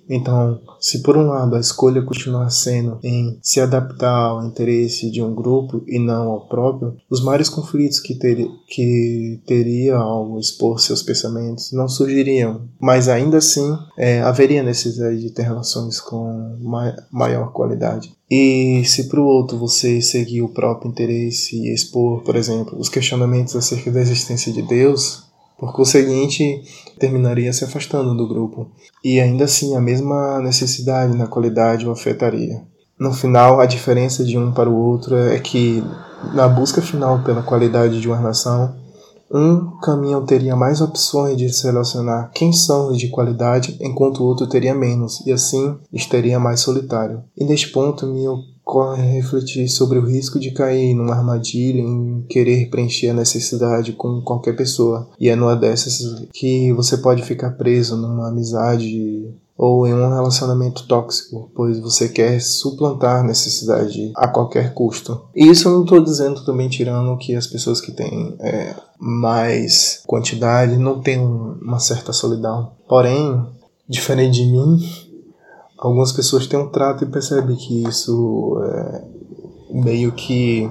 Então, 0.10 0.60
se 0.80 1.02
por 1.02 1.18
um 1.18 1.28
lado 1.28 1.56
a 1.56 1.60
escolha 1.60 2.02
continuar 2.02 2.50
sendo 2.50 3.00
em 3.04 3.38
se 3.42 3.60
adaptar 3.60 4.14
ao 4.14 4.46
interesse 4.46 5.10
de 5.10 5.22
um 5.22 5.34
grupo 5.34 5.84
e 5.88 5.98
não 6.00 6.30
ao 6.30 6.48
próprio, 6.48 6.96
os 7.10 7.24
maiores 7.24 7.50
conflitos 7.50 8.00
que, 8.00 8.16
ter, 8.16 8.48
que 8.68 9.42
teria 9.46 9.96
ao 9.96 10.38
expor 10.40 10.80
seus 10.80 11.02
pensamentos 11.02 11.72
não 11.72 11.88
surgiriam, 11.88 12.68
mas 12.80 13.08
ainda 13.08 13.38
assim 13.38 13.78
é, 13.98 14.22
haveria 14.22 14.64
necessidade 14.64 15.22
de 15.22 15.30
ter 15.32 15.44
relações 15.44 16.00
com 16.00 16.58
ma 16.62 16.94
maior 17.12 17.52
qualidade. 17.52 18.14
E 18.30 18.84
se 18.86 19.08
para 19.08 19.22
o 19.22 19.26
outro 19.26 19.58
você 19.58 20.02
seguir 20.02 20.42
o 20.42 20.50
próprio 20.50 20.90
interesse 20.90 21.56
e 21.56 21.74
expor, 21.74 22.24
por 22.24 22.36
exemplo, 22.36 22.78
os 22.80 22.90
questionamentos 22.90 23.56
acerca 23.56 23.92
da 23.92 24.02
existência 24.02 24.52
de 24.52 24.62
Deus, 24.64 25.24
por 25.58 25.74
conseguinte, 25.74 26.62
terminaria 27.00 27.52
se 27.54 27.64
afastando 27.64 28.16
do 28.16 28.28
grupo, 28.28 28.70
e 29.04 29.20
ainda 29.20 29.46
assim 29.46 29.76
a 29.76 29.82
mesma 29.82 30.40
necessidade 30.42 31.18
na 31.18 31.28
qualidade 31.28 31.88
o 31.88 31.92
afetaria. 31.92 32.62
No 33.00 33.12
final, 33.12 33.60
a 33.60 33.66
diferença 33.66 34.24
de 34.24 34.38
um 34.38 34.52
para 34.52 34.70
o 34.70 34.76
outro 34.76 35.16
é 35.16 35.40
que, 35.40 35.84
na 36.34 36.48
busca 36.48 36.82
final 36.82 37.24
pela 37.24 37.42
qualidade 37.42 38.00
de 38.00 38.08
uma 38.08 38.18
relação, 38.18 38.76
um 39.34 39.78
caminho 39.80 40.22
teria 40.22 40.56
mais 40.56 40.80
opções 40.80 41.36
de 41.36 41.52
selecionar 41.52 42.30
quem 42.34 42.54
são 42.54 42.92
de 42.92 43.10
qualidade, 43.10 43.78
enquanto 43.82 44.20
o 44.20 44.25
outro 44.25 44.46
teria 44.48 44.75
menos, 44.75 45.25
e 45.25 45.32
assim 45.32 45.75
estaria 45.92 46.40
mais 46.40 46.60
solitário. 46.60 47.24
E 47.36 47.44
neste 47.44 47.70
ponto 47.70 48.06
me 48.06 48.24
corre 48.63 49.04
refletir 49.04 49.68
sobre 49.68 49.98
o 50.00 50.06
risco 50.06 50.40
de 50.40 50.52
cair 50.52 50.94
numa 50.94 51.16
armadilha 51.16 51.82
em 51.82 52.25
querer 52.30 52.70
preencher 52.70 53.10
a 53.10 53.13
necessidade 53.13 53.92
com 53.94 54.22
qualquer 54.22 54.56
pessoa. 54.56 55.10
E 55.20 55.30
é 55.30 55.36
numa 55.36 55.56
dessas 55.56 56.28
que 56.32 56.72
você 56.74 56.98
pode 56.98 57.24
ficar 57.24 57.52
preso 57.52 57.98
numa 57.98 58.30
amizade 58.30 59.34
ou 59.58 59.86
em 59.86 59.94
um 59.94 60.10
relacionamento 60.10 60.88
tóxico, 60.88 61.52
pois 61.56 61.80
você 61.80 62.10
quer 62.10 62.42
suplantar 62.42 63.24
necessidade 63.24 64.12
a 64.16 64.28
qualquer 64.28 64.74
custo. 64.74 65.22
E 65.36 65.48
isso 65.48 65.68
eu 65.68 65.74
não 65.74 65.84
estou 65.84 66.04
dizendo 66.04 66.44
também 66.44 66.68
tirando 66.70 67.18
que 67.18 67.36
as 67.36 67.48
pessoas 67.48 67.80
que 67.80 67.92
têm 67.92 68.36
é, 68.40 68.75
mais 69.06 70.02
quantidade 70.08 70.78
não 70.78 71.02
têm 71.02 71.20
uma 71.20 71.80
certa 71.80 72.14
solidão. 72.14 72.72
Porém, 72.88 73.46
diferente 73.88 74.42
de 74.42 74.46
mim, 74.46 74.80
algumas 75.78 76.14
pessoas 76.14 76.48
têm 76.48 76.58
um 76.58 76.70
trato 76.70 77.04
e 77.04 77.08
percebem 77.08 77.58
que 77.58 77.84
isso 77.84 78.62
é, 78.64 79.04
meio 79.72 80.14
que 80.14 80.70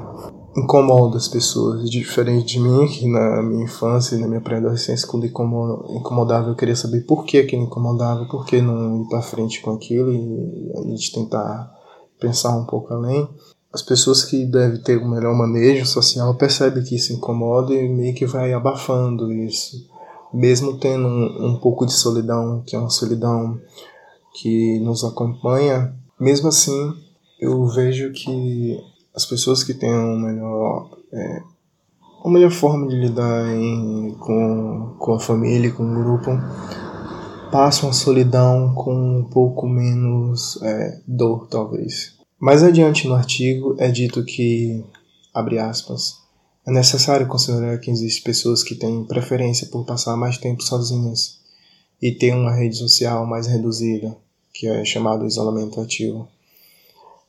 incomoda 0.57 1.19
as 1.19 1.29
pessoas, 1.29 1.91
diferente 1.91 2.55
de 2.55 2.61
mim, 2.61 2.87
que 2.87 3.07
na 3.07 3.43
minha 3.43 3.65
infância 3.65 4.17
e 4.17 4.19
na 4.19 4.27
minha 4.27 4.41
pré-adolescência, 4.41 5.07
quando 5.07 5.27
incomodava, 5.27 6.49
eu 6.49 6.55
queria 6.55 6.77
saber 6.77 7.03
por 7.03 7.25
que 7.25 7.39
aquilo 7.39 7.65
incomodava, 7.65 8.25
por 8.27 8.47
que 8.47 8.63
não 8.63 9.03
ir 9.03 9.09
para 9.09 9.21
frente 9.21 9.61
com 9.61 9.73
aquilo 9.73 10.11
e 10.11 10.73
a 10.75 10.81
gente 10.89 11.13
tentar 11.13 11.71
pensar 12.19 12.57
um 12.57 12.65
pouco 12.65 12.95
além. 12.95 13.29
As 13.73 13.81
pessoas 13.81 14.25
que 14.25 14.45
devem 14.45 14.81
ter 14.81 14.99
um 14.99 15.09
melhor 15.09 15.35
manejo 15.35 15.87
social 15.87 16.35
percebem 16.35 16.83
que 16.83 16.97
isso 16.97 17.13
incomoda 17.13 17.73
e 17.73 17.89
meio 17.89 18.15
que 18.15 18.27
vai 18.27 18.53
abafando 18.53 19.33
isso. 19.33 19.89
Mesmo 20.33 20.79
tendo 20.79 21.07
um, 21.07 21.47
um 21.47 21.57
pouco 21.57 21.87
de 21.87 21.93
solidão, 21.93 22.63
que 22.67 22.77
é 22.77 22.79
uma 22.79 22.91
solidão 22.91 23.59
que 24.35 24.79
nos 24.81 25.05
acompanha, 25.05 25.95
mesmo 26.19 26.49
assim 26.49 26.95
eu 27.41 27.67
vejo 27.67 28.13
que 28.13 28.79
as 29.15 29.27
pessoas 29.27 29.65
que 29.65 29.75
têm 29.75 29.93
uma 29.93 30.29
melhor, 30.29 30.91
é, 31.13 31.43
uma 32.25 32.35
melhor 32.35 32.53
forma 32.53 32.87
de 32.87 32.95
lidar 32.95 33.53
em, 33.55 34.15
com, 34.21 34.95
com 34.99 35.15
a 35.15 35.19
família, 35.19 35.73
com 35.73 35.83
o 35.83 35.95
grupo, 35.95 36.31
passam 37.51 37.91
a 37.91 37.93
solidão 37.93 38.73
com 38.75 38.95
um 38.95 39.25
pouco 39.25 39.67
menos 39.67 40.61
é, 40.63 41.01
dor, 41.07 41.49
talvez. 41.49 42.12
Mais 42.43 42.61
adiante 42.65 43.07
no 43.07 43.15
artigo 43.15 43.77
é 43.79 43.89
dito 43.89 44.25
que, 44.25 44.83
abre 45.33 45.61
aspas, 45.61 46.19
é 46.67 46.73
necessário 46.73 47.29
considerar 47.29 47.79
que 47.79 47.89
existem 47.89 48.25
pessoas 48.25 48.65
que 48.65 48.75
têm 48.75 49.05
preferência 49.05 49.69
por 49.69 49.85
passar 49.85 50.17
mais 50.17 50.39
tempo 50.39 50.61
sozinhas 50.61 51.39
e 52.03 52.11
ter 52.11 52.35
uma 52.35 52.53
rede 52.53 52.77
social 52.77 53.25
mais 53.25 53.47
reduzida, 53.47 54.19
que 54.53 54.67
é 54.67 54.85
chamado 54.85 55.25
isolamento 55.25 55.81
ativo, 55.81 56.27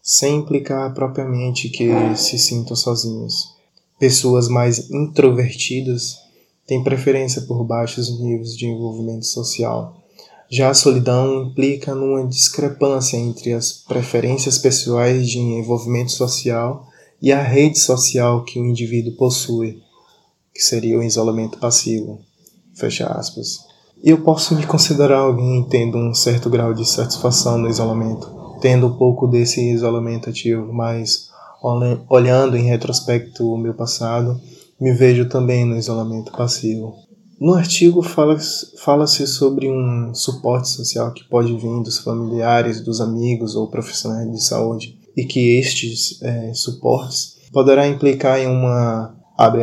sem 0.02 0.38
implicar 0.38 0.92
propriamente 0.96 1.70
que 1.70 1.92
se 2.16 2.40
sintam 2.40 2.76
sozinhos. 2.76 3.54
Pessoas 4.00 4.48
mais 4.48 4.90
introvertidas 4.90 6.18
têm 6.66 6.84
preferência 6.84 7.44
por 7.44 7.64
baixos 7.64 8.20
níveis 8.20 8.58
de 8.58 8.66
envolvimento 8.66 9.28
social. 9.28 9.96
Já 10.56 10.70
a 10.70 10.74
solidão 10.76 11.46
implica 11.46 11.96
numa 11.96 12.28
discrepância 12.28 13.18
entre 13.18 13.54
as 13.54 13.74
preferências 13.74 14.60
pessoais 14.60 15.28
de 15.28 15.40
envolvimento 15.40 16.12
social 16.12 16.86
e 17.20 17.32
a 17.32 17.42
rede 17.42 17.80
social 17.80 18.44
que 18.44 18.60
o 18.60 18.66
indivíduo 18.68 19.16
possui, 19.16 19.82
que 20.54 20.62
seria 20.62 21.00
o 21.00 21.02
isolamento 21.02 21.58
passivo. 21.58 22.20
Fecha 22.76 23.08
aspas. 23.08 23.66
E 24.04 24.12
eu 24.12 24.22
posso 24.22 24.54
me 24.54 24.64
considerar 24.64 25.22
alguém 25.22 25.64
tendo 25.68 25.98
um 25.98 26.14
certo 26.14 26.52
grau 26.52 26.72
de 26.72 26.88
satisfação 26.88 27.58
no 27.58 27.68
isolamento, 27.68 28.60
tendo 28.62 28.86
um 28.86 28.96
pouco 28.96 29.26
desse 29.26 29.60
isolamento 29.72 30.30
ativo, 30.30 30.72
mas 30.72 31.32
olhando 32.08 32.56
em 32.56 32.66
retrospecto 32.66 33.52
o 33.52 33.58
meu 33.58 33.74
passado, 33.74 34.40
me 34.80 34.94
vejo 34.94 35.28
também 35.28 35.66
no 35.66 35.76
isolamento 35.76 36.32
passivo. 36.32 36.94
No 37.44 37.56
artigo 37.56 38.02
fala-se 38.02 38.72
fala 38.78 39.06
sobre 39.06 39.70
um 39.70 40.16
suporte 40.16 40.70
social 40.70 41.12
que 41.12 41.26
pode 41.26 41.54
vir 41.58 41.84
dos 41.84 42.00
familiares, 42.00 42.80
dos 42.80 43.02
amigos 43.02 43.54
ou 43.54 43.68
profissionais 43.68 44.32
de 44.32 44.42
saúde, 44.42 44.98
e 45.14 45.26
que 45.26 45.60
estes 45.60 46.22
é, 46.22 46.54
suportes 46.54 47.36
poderá 47.52 47.86
implicar 47.86 48.40
em 48.40 48.48
uma, 48.48 49.14
abre 49.38 49.62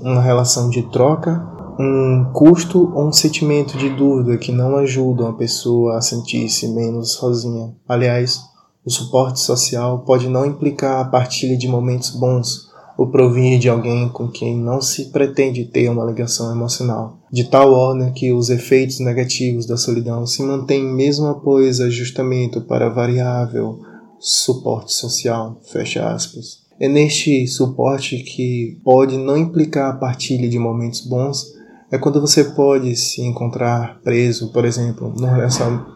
uma 0.00 0.20
relação 0.20 0.68
de 0.68 0.82
troca, 0.90 1.48
um 1.78 2.28
custo 2.32 2.92
ou 2.92 3.06
um 3.06 3.12
sentimento 3.12 3.78
de 3.78 3.88
dúvida 3.90 4.36
que 4.36 4.50
não 4.50 4.74
ajudam 4.78 5.28
a 5.28 5.34
pessoa 5.34 5.98
a 5.98 6.00
sentir-se 6.00 6.66
menos 6.66 7.12
sozinha. 7.12 7.72
Aliás, 7.88 8.40
o 8.84 8.90
suporte 8.90 9.38
social 9.38 10.00
pode 10.00 10.28
não 10.28 10.44
implicar 10.44 10.98
a 10.98 11.08
partilha 11.08 11.56
de 11.56 11.68
momentos 11.68 12.10
bons, 12.10 12.71
ou 12.96 13.06
provir 13.08 13.58
de 13.58 13.68
alguém 13.68 14.08
com 14.08 14.28
quem 14.28 14.56
não 14.56 14.80
se 14.80 15.06
pretende 15.06 15.64
ter 15.64 15.88
uma 15.88 16.04
ligação 16.04 16.50
emocional, 16.52 17.18
de 17.30 17.44
tal 17.44 17.72
ordem 17.72 18.12
que 18.12 18.32
os 18.32 18.50
efeitos 18.50 19.00
negativos 19.00 19.66
da 19.66 19.76
solidão 19.76 20.26
se 20.26 20.42
mantêm 20.42 20.84
mesmo 20.84 21.26
após 21.26 21.80
ajustamento 21.80 22.60
para 22.60 22.88
variável 22.88 23.78
suporte 24.18 24.92
social, 24.92 25.58
fecha 25.72 26.08
aspas. 26.08 26.62
É 26.78 26.88
neste 26.88 27.46
suporte 27.46 28.18
que 28.18 28.78
pode 28.84 29.16
não 29.16 29.36
implicar 29.36 29.90
a 29.90 29.96
partilha 29.96 30.48
de 30.48 30.58
momentos 30.58 31.00
bons, 31.00 31.52
é 31.90 31.98
quando 31.98 32.20
você 32.20 32.44
pode 32.44 32.96
se 32.96 33.20
encontrar 33.20 34.00
preso, 34.02 34.50
por 34.50 34.64
exemplo, 34.64 35.12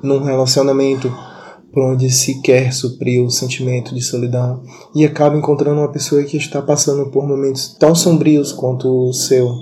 num 0.03 0.23
relacionamento 0.23 1.11
por 1.77 1.85
onde 1.85 2.09
se 2.09 2.41
quer 2.41 2.73
suprir 2.73 3.23
o 3.23 3.31
sentimento 3.31 3.95
de 3.95 4.01
solidão 4.01 4.63
e 4.95 5.05
acaba 5.05 5.37
encontrando 5.37 5.79
uma 5.79 5.93
pessoa 5.93 6.25
que 6.25 6.39
está 6.39 6.63
passando 6.63 7.11
por 7.11 7.29
momentos 7.29 7.77
tão 7.79 7.95
sombrios 7.95 8.51
quanto 8.51 8.89
o 8.89 9.13
seu. 9.13 9.53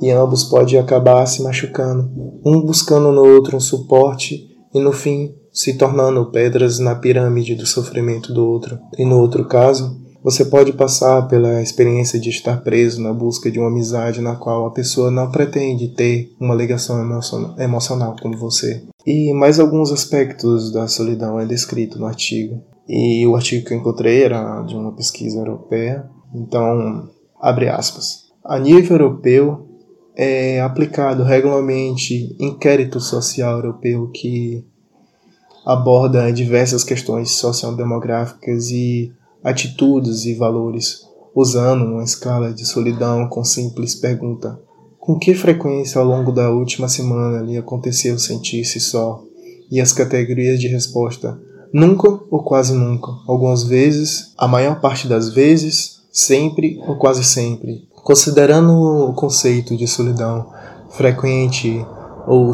E 0.00 0.12
ambos 0.12 0.44
podem 0.44 0.78
acabar 0.78 1.26
se 1.26 1.42
machucando, 1.42 2.08
um 2.46 2.62
buscando 2.62 3.10
no 3.10 3.24
outro 3.26 3.56
um 3.56 3.60
suporte 3.60 4.46
e 4.72 4.78
no 4.78 4.92
fim 4.92 5.34
se 5.52 5.76
tornando 5.76 6.30
pedras 6.30 6.78
na 6.78 6.94
pirâmide 6.94 7.56
do 7.56 7.66
sofrimento 7.66 8.32
do 8.32 8.46
outro. 8.46 8.78
E 8.96 9.04
no 9.04 9.18
outro 9.18 9.44
caso, 9.44 9.99
você 10.22 10.44
pode 10.44 10.72
passar 10.72 11.28
pela 11.28 11.62
experiência 11.62 12.20
de 12.20 12.28
estar 12.28 12.62
preso 12.62 13.00
na 13.00 13.12
busca 13.12 13.50
de 13.50 13.58
uma 13.58 13.68
amizade 13.68 14.20
na 14.20 14.36
qual 14.36 14.66
a 14.66 14.70
pessoa 14.70 15.10
não 15.10 15.30
pretende 15.30 15.88
ter 15.88 16.34
uma 16.38 16.54
ligação 16.54 17.00
emocional 17.58 18.16
com 18.20 18.30
você. 18.32 18.82
E 19.06 19.32
mais 19.32 19.58
alguns 19.58 19.90
aspectos 19.90 20.70
da 20.72 20.86
solidão 20.86 21.40
é 21.40 21.46
descrito 21.46 21.98
no 21.98 22.06
artigo. 22.06 22.62
E 22.88 23.26
o 23.26 23.34
artigo 23.34 23.66
que 23.66 23.72
eu 23.72 23.78
encontrei 23.78 24.22
era 24.24 24.62
de 24.62 24.74
uma 24.74 24.92
pesquisa 24.92 25.38
europeia. 25.38 26.04
Então, 26.34 27.08
abre 27.40 27.68
aspas. 27.68 28.30
A 28.44 28.58
nível 28.58 28.96
europeu, 28.96 29.70
é 30.16 30.60
aplicado 30.60 31.22
regularmente 31.22 32.36
inquérito 32.38 33.00
social 33.00 33.56
europeu 33.56 34.10
que 34.12 34.62
aborda 35.64 36.30
diversas 36.32 36.84
questões 36.84 37.30
sociodemográficas 37.30 38.70
e 38.70 39.12
atitudes 39.42 40.24
e 40.24 40.34
valores, 40.34 41.02
usando 41.34 41.84
uma 41.84 42.04
escala 42.04 42.52
de 42.52 42.66
solidão 42.66 43.28
com 43.28 43.42
simples 43.44 43.94
pergunta: 43.94 44.58
com 44.98 45.18
que 45.18 45.34
frequência 45.34 46.00
ao 46.00 46.06
longo 46.06 46.30
da 46.30 46.50
última 46.50 46.88
semana 46.88 47.42
lhe 47.42 47.56
aconteceu 47.56 48.18
sentir-se 48.18 48.78
só? 48.80 49.22
E 49.70 49.80
as 49.80 49.92
categorias 49.92 50.60
de 50.60 50.68
resposta: 50.68 51.40
nunca 51.72 52.08
ou 52.30 52.42
quase 52.42 52.74
nunca, 52.74 53.10
algumas 53.26 53.64
vezes, 53.64 54.32
a 54.36 54.46
maior 54.46 54.80
parte 54.80 55.08
das 55.08 55.30
vezes, 55.30 56.00
sempre 56.12 56.78
ou 56.86 56.96
quase 56.96 57.24
sempre. 57.24 57.88
Considerando 58.02 58.72
o 58.72 59.14
conceito 59.14 59.76
de 59.76 59.86
solidão 59.86 60.46
frequente 60.90 61.84
ou 62.26 62.52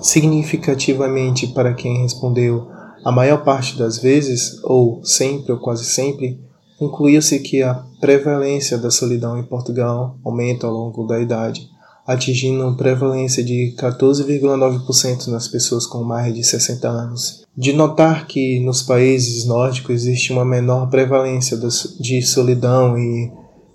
significativamente 0.00 1.46
para 1.48 1.74
quem 1.74 2.02
respondeu 2.02 2.66
a 3.04 3.10
maior 3.10 3.44
parte 3.44 3.78
das 3.78 3.98
vezes, 3.98 4.60
ou 4.62 5.04
sempre 5.04 5.52
ou 5.52 5.58
quase 5.58 5.84
sempre, 5.84 6.38
concluiu-se 6.78 7.38
que 7.40 7.62
a 7.62 7.74
prevalência 8.00 8.78
da 8.78 8.90
solidão 8.90 9.38
em 9.38 9.42
Portugal 9.42 10.16
aumenta 10.24 10.66
ao 10.66 10.72
longo 10.72 11.06
da 11.06 11.20
idade, 11.20 11.68
atingindo 12.06 12.62
uma 12.62 12.76
prevalência 12.76 13.44
de 13.44 13.74
14,9% 13.78 15.28
nas 15.28 15.46
pessoas 15.46 15.86
com 15.86 16.02
mais 16.02 16.34
de 16.34 16.42
60 16.42 16.88
anos. 16.88 17.44
De 17.56 17.72
notar 17.72 18.26
que 18.26 18.60
nos 18.60 18.82
países 18.82 19.44
nórdicos 19.44 19.94
existe 19.94 20.32
uma 20.32 20.44
menor 20.44 20.88
prevalência 20.88 21.58
de 22.00 22.22
solidão 22.22 22.98
e 22.98 23.30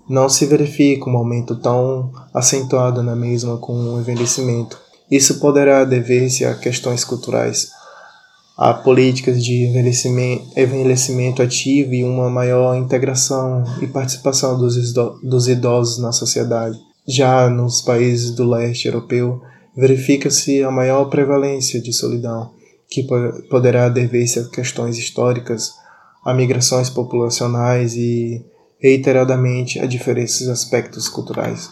não 0.08 0.28
se 0.28 0.46
verifica 0.46 1.08
um 1.08 1.16
aumento 1.16 1.56
tão 1.56 2.12
acentuado 2.32 3.02
na 3.02 3.16
mesma 3.16 3.58
com 3.58 3.72
o 3.72 4.00
envelhecimento. 4.00 4.78
Isso 5.10 5.38
poderá 5.38 5.84
dever-se 5.84 6.44
a 6.44 6.54
questões 6.54 7.04
culturais, 7.04 7.70
a 8.56 8.72
políticas 8.72 9.44
de 9.44 9.66
envelhecimento, 9.66 10.58
envelhecimento 10.58 11.42
ativo 11.42 11.92
e 11.92 12.02
uma 12.02 12.30
maior 12.30 12.74
integração 12.74 13.62
e 13.82 13.86
participação 13.86 14.58
dos, 14.58 14.94
dos 15.22 15.46
idosos 15.46 15.98
na 15.98 16.10
sociedade. 16.10 16.78
Já 17.06 17.50
nos 17.50 17.82
países 17.82 18.30
do 18.30 18.48
leste 18.48 18.86
europeu, 18.86 19.42
verifica-se 19.76 20.62
a 20.62 20.70
maior 20.70 21.04
prevalência 21.06 21.80
de 21.80 21.92
solidão, 21.92 22.50
que 22.88 23.06
poderá 23.50 23.90
dever-se 23.90 24.38
a 24.38 24.44
questões 24.48 24.96
históricas, 24.96 25.72
a 26.24 26.32
migrações 26.32 26.88
populacionais 26.88 27.94
e, 27.94 28.42
reiteradamente, 28.80 29.78
a 29.78 29.86
diferentes 29.86 30.48
aspectos 30.48 31.08
culturais. 31.08 31.68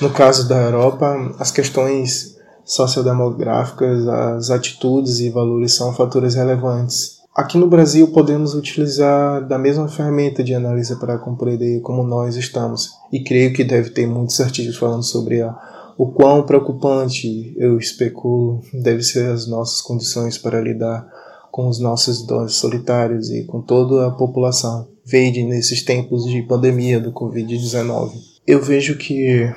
No 0.00 0.10
caso 0.10 0.48
da 0.48 0.56
Europa, 0.56 1.34
as 1.38 1.52
questões 1.52 2.33
sociodemográficas, 2.64 4.06
as 4.08 4.50
atitudes 4.50 5.20
e 5.20 5.30
valores 5.30 5.74
são 5.74 5.92
fatores 5.92 6.34
relevantes. 6.34 7.18
Aqui 7.34 7.58
no 7.58 7.66
Brasil 7.66 8.08
podemos 8.12 8.54
utilizar 8.54 9.46
da 9.46 9.58
mesma 9.58 9.88
ferramenta 9.88 10.42
de 10.42 10.54
análise 10.54 10.94
para 11.00 11.18
compreender 11.18 11.80
como 11.80 12.04
nós 12.04 12.36
estamos, 12.36 12.92
e 13.12 13.24
creio 13.24 13.52
que 13.52 13.64
deve 13.64 13.90
ter 13.90 14.06
muitos 14.06 14.40
artigos 14.40 14.76
falando 14.76 15.02
sobre 15.02 15.42
a, 15.42 15.52
o 15.98 16.06
quão 16.12 16.44
preocupante, 16.44 17.52
eu 17.56 17.76
especulo, 17.76 18.60
deve 18.72 19.02
ser 19.02 19.30
as 19.30 19.48
nossas 19.48 19.80
condições 19.80 20.38
para 20.38 20.60
lidar 20.60 21.06
com 21.50 21.68
os 21.68 21.78
nossos 21.78 22.20
idosos 22.20 22.56
solitários 22.56 23.30
e 23.30 23.44
com 23.44 23.60
toda 23.60 24.06
a 24.06 24.10
população. 24.10 24.88
Veja 25.04 25.44
nesses 25.44 25.82
tempos 25.82 26.24
de 26.24 26.42
pandemia 26.42 27.00
do 27.00 27.12
Covid-19. 27.12 28.12
Eu 28.46 28.62
vejo 28.62 28.96
que 28.96 29.52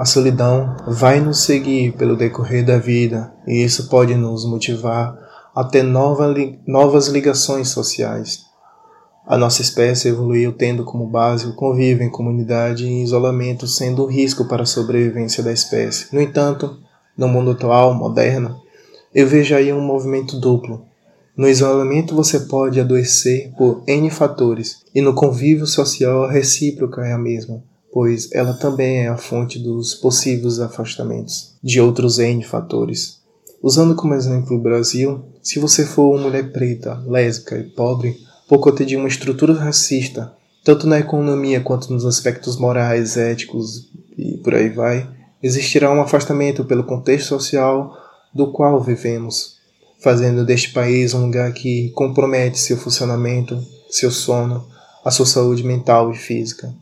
a 0.00 0.06
solidão 0.06 0.78
vai 0.86 1.20
nos 1.20 1.42
seguir 1.42 1.92
pelo 1.92 2.16
decorrer 2.16 2.64
da 2.64 2.78
vida 2.78 3.34
e 3.46 3.62
isso 3.62 3.86
pode 3.90 4.14
nos 4.14 4.46
motivar 4.46 5.14
a 5.54 5.62
ter 5.62 5.82
nova 5.82 6.34
novas 6.66 7.08
ligações 7.08 7.68
sociais. 7.68 8.46
A 9.26 9.36
nossa 9.36 9.60
espécie 9.60 10.08
evoluiu 10.08 10.54
tendo 10.54 10.84
como 10.84 11.06
base 11.06 11.46
o 11.46 11.54
convívio 11.54 12.02
em 12.02 12.10
comunidade 12.10 12.86
e 12.86 13.02
isolamento 13.02 13.66
sendo 13.66 14.06
um 14.06 14.06
risco 14.06 14.46
para 14.46 14.62
a 14.62 14.66
sobrevivência 14.66 15.42
da 15.42 15.52
espécie. 15.52 16.06
No 16.14 16.22
entanto, 16.22 16.78
no 17.14 17.28
mundo 17.28 17.50
atual, 17.50 17.92
moderno, 17.92 18.58
eu 19.14 19.26
vejo 19.26 19.54
aí 19.54 19.70
um 19.70 19.82
movimento 19.82 20.40
duplo. 20.40 20.86
No 21.36 21.46
isolamento 21.46 22.16
você 22.16 22.40
pode 22.40 22.80
adoecer 22.80 23.52
por 23.54 23.82
N 23.86 24.08
fatores, 24.08 24.78
e 24.94 25.02
no 25.02 25.12
convívio 25.12 25.66
social 25.66 26.24
a 26.24 26.32
recíproca 26.32 27.02
é 27.02 27.12
a 27.12 27.18
mesma 27.18 27.62
pois 27.92 28.30
ela 28.32 28.54
também 28.54 29.04
é 29.04 29.08
a 29.08 29.16
fonte 29.16 29.58
dos 29.58 29.94
possíveis 29.94 30.60
afastamentos 30.60 31.54
de 31.62 31.80
outros 31.80 32.18
N 32.18 32.42
fatores. 32.42 33.20
Usando 33.62 33.94
como 33.94 34.14
exemplo 34.14 34.56
o 34.56 34.60
Brasil, 34.60 35.22
se 35.42 35.58
você 35.58 35.84
for 35.84 36.14
uma 36.14 36.22
mulher 36.22 36.52
preta, 36.52 37.02
lésbica 37.06 37.58
e 37.58 37.64
pobre, 37.64 38.16
por 38.48 38.58
conta 38.58 38.84
de 38.84 38.96
uma 38.96 39.08
estrutura 39.08 39.54
racista, 39.54 40.32
tanto 40.64 40.86
na 40.86 40.98
economia 40.98 41.60
quanto 41.60 41.92
nos 41.92 42.04
aspectos 42.04 42.56
morais, 42.56 43.16
éticos 43.16 43.88
e 44.16 44.38
por 44.38 44.54
aí 44.54 44.68
vai, 44.68 45.08
existirá 45.42 45.92
um 45.92 46.00
afastamento 46.00 46.64
pelo 46.64 46.84
contexto 46.84 47.28
social 47.28 47.96
do 48.34 48.52
qual 48.52 48.80
vivemos, 48.82 49.58
fazendo 50.02 50.44
deste 50.44 50.72
país 50.72 51.14
um 51.14 51.26
lugar 51.26 51.52
que 51.52 51.90
compromete 51.90 52.58
seu 52.58 52.76
funcionamento, 52.76 53.62
seu 53.90 54.10
sono, 54.10 54.66
a 55.04 55.10
sua 55.10 55.26
saúde 55.26 55.64
mental 55.64 56.10
e 56.10 56.16
física. 56.16 56.72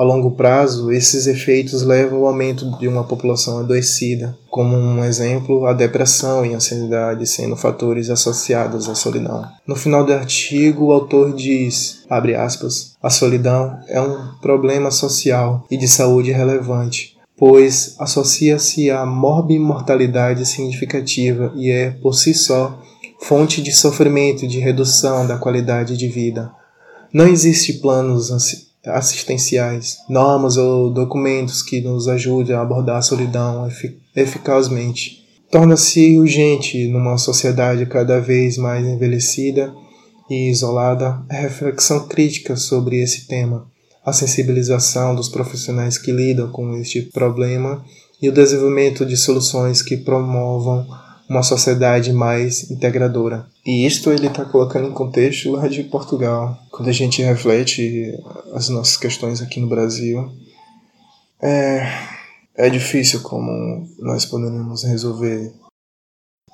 A 0.00 0.02
longo 0.02 0.30
prazo, 0.30 0.90
esses 0.90 1.26
efeitos 1.26 1.82
levam 1.82 2.20
ao 2.20 2.28
aumento 2.28 2.78
de 2.78 2.88
uma 2.88 3.04
população 3.04 3.58
adoecida, 3.58 4.34
como 4.48 4.74
um 4.74 5.04
exemplo, 5.04 5.66
a 5.66 5.74
depressão 5.74 6.42
e 6.42 6.54
a 6.54 6.56
ansiedade 6.56 7.26
sendo 7.26 7.54
fatores 7.54 8.08
associados 8.08 8.88
à 8.88 8.94
solidão. 8.94 9.44
No 9.66 9.76
final 9.76 10.02
do 10.02 10.14
artigo, 10.14 10.86
o 10.86 10.92
autor 10.92 11.34
diz, 11.34 12.02
abre 12.08 12.34
aspas, 12.34 12.94
a 13.02 13.10
solidão 13.10 13.78
é 13.88 14.00
um 14.00 14.38
problema 14.40 14.90
social 14.90 15.66
e 15.70 15.76
de 15.76 15.86
saúde 15.86 16.32
relevante, 16.32 17.18
pois 17.36 17.94
associa-se 17.98 18.90
a 18.90 19.04
morbimortalidade 19.04 20.46
significativa 20.46 21.52
e 21.54 21.70
é, 21.70 21.90
por 21.90 22.14
si 22.14 22.32
só, 22.32 22.80
fonte 23.20 23.60
de 23.60 23.70
sofrimento 23.70 24.46
e 24.46 24.48
de 24.48 24.60
redução 24.60 25.26
da 25.26 25.36
qualidade 25.36 25.94
de 25.94 26.08
vida. 26.08 26.50
Não 27.12 27.28
existe 27.28 27.74
planos 27.74 28.32
assistenciais, 28.84 29.98
normas 30.08 30.56
ou 30.56 30.90
documentos 30.90 31.62
que 31.62 31.80
nos 31.80 32.08
ajudem 32.08 32.56
a 32.56 32.62
abordar 32.62 32.96
a 32.96 33.02
solidão 33.02 33.68
eficazmente. 34.16 35.20
Torna-se 35.50 36.18
urgente, 36.18 36.86
numa 36.88 37.18
sociedade 37.18 37.84
cada 37.86 38.20
vez 38.20 38.56
mais 38.56 38.86
envelhecida 38.86 39.72
e 40.30 40.48
isolada, 40.48 41.22
a 41.28 41.34
reflexão 41.34 42.06
crítica 42.06 42.54
sobre 42.54 43.02
esse 43.02 43.26
tema, 43.26 43.66
a 44.04 44.12
sensibilização 44.12 45.14
dos 45.14 45.28
profissionais 45.28 45.98
que 45.98 46.12
lidam 46.12 46.50
com 46.50 46.76
este 46.76 47.02
problema 47.02 47.84
e 48.22 48.28
o 48.28 48.32
desenvolvimento 48.32 49.04
de 49.04 49.16
soluções 49.16 49.82
que 49.82 49.96
promovam 49.96 50.86
uma 51.30 51.44
sociedade 51.44 52.12
mais 52.12 52.68
integradora. 52.72 53.46
E 53.64 53.86
isto 53.86 54.10
ele 54.10 54.26
está 54.26 54.44
colocando 54.44 54.88
em 54.88 54.92
contexto 54.92 55.52
lá 55.52 55.68
de 55.68 55.84
Portugal. 55.84 56.58
Quando 56.72 56.88
a 56.88 56.92
gente 56.92 57.22
reflete 57.22 58.12
as 58.52 58.68
nossas 58.68 58.96
questões 58.96 59.40
aqui 59.40 59.60
no 59.60 59.68
Brasil, 59.68 60.28
é, 61.40 61.86
é 62.56 62.68
difícil 62.68 63.20
como 63.20 63.88
nós 64.00 64.24
poderíamos 64.24 64.82
resolver. 64.82 65.52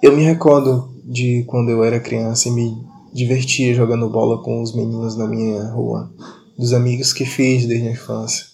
Eu 0.02 0.14
me 0.14 0.22
recordo 0.22 0.94
de 1.02 1.42
quando 1.46 1.70
eu 1.70 1.82
era 1.82 1.98
criança 1.98 2.50
e 2.50 2.52
me 2.52 2.76
divertia 3.14 3.72
jogando 3.72 4.10
bola 4.10 4.42
com 4.42 4.60
os 4.60 4.76
meninos 4.76 5.16
na 5.16 5.26
minha 5.26 5.70
rua, 5.70 6.12
dos 6.58 6.74
amigos 6.74 7.14
que 7.14 7.24
fiz 7.24 7.64
desde 7.64 7.88
a 7.88 7.92
infância. 7.92 8.44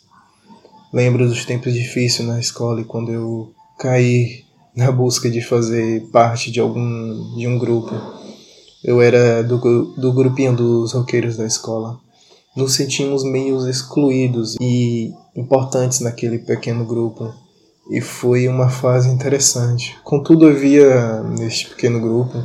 Lembro 0.93 1.27
dos 1.27 1.45
tempos 1.45 1.75
difíceis 1.75 2.29
na 2.29 2.39
escola 2.39 2.81
e 2.81 2.85
quando 2.85 3.11
eu 3.11 3.53
caí 3.77 4.45
na 4.75 4.91
busca 4.91 5.31
de 5.31 5.41
fazer 5.41 6.09
parte 6.11 6.51
de 6.51 6.61
algum 6.61 7.37
de 7.37 7.47
um 7.47 7.59
grupo. 7.59 7.95
Eu 8.83 9.01
era 9.01 9.43
do, 9.43 9.59
do 9.97 10.13
grupinho 10.13 10.57
dos 10.57 10.93
roqueiros 10.93 11.37
da 11.37 11.47
escola. 11.47 11.99
Nos 12.57 12.75
sentimos 12.75 13.25
meio 13.25 13.69
excluídos 13.69 14.57
e 14.61 15.13
importantes 15.37 16.01
naquele 16.01 16.39
pequeno 16.39 16.85
grupo. 16.85 17.33
E 17.91 18.01
foi 18.01 18.49
uma 18.49 18.69
fase 18.69 19.09
interessante. 19.09 19.97
Contudo, 20.05 20.47
havia 20.47 21.23
neste 21.23 21.69
pequeno 21.69 22.01
grupo 22.01 22.39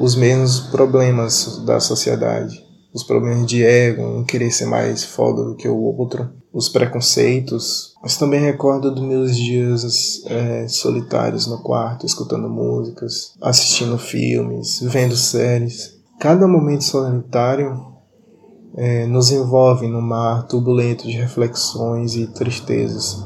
os 0.00 0.14
mesmos 0.14 0.60
problemas 0.60 1.62
da 1.64 1.80
sociedade. 1.80 2.67
Os 2.92 3.02
problemas 3.02 3.46
de 3.46 3.64
ego, 3.64 4.02
um 4.02 4.24
querer 4.24 4.50
ser 4.50 4.66
mais 4.66 5.04
foda 5.04 5.44
do 5.44 5.54
que 5.54 5.68
o 5.68 5.76
outro, 5.76 6.30
os 6.52 6.68
preconceitos, 6.68 7.94
mas 8.02 8.16
também 8.16 8.40
recordo 8.40 8.90
dos 8.90 9.04
meus 9.04 9.36
dias 9.36 10.22
é, 10.26 10.66
solitários 10.68 11.46
no 11.46 11.58
quarto, 11.58 12.06
escutando 12.06 12.48
músicas, 12.48 13.34
assistindo 13.40 13.98
filmes, 13.98 14.80
vendo 14.82 15.16
séries. 15.16 15.98
Cada 16.18 16.48
momento 16.48 16.84
solitário 16.84 17.86
é, 18.74 19.06
nos 19.06 19.30
envolve 19.30 19.86
num 19.86 20.00
mar 20.00 20.46
turbulento 20.46 21.06
de 21.06 21.12
reflexões 21.12 22.14
e 22.14 22.26
tristezas, 22.28 23.24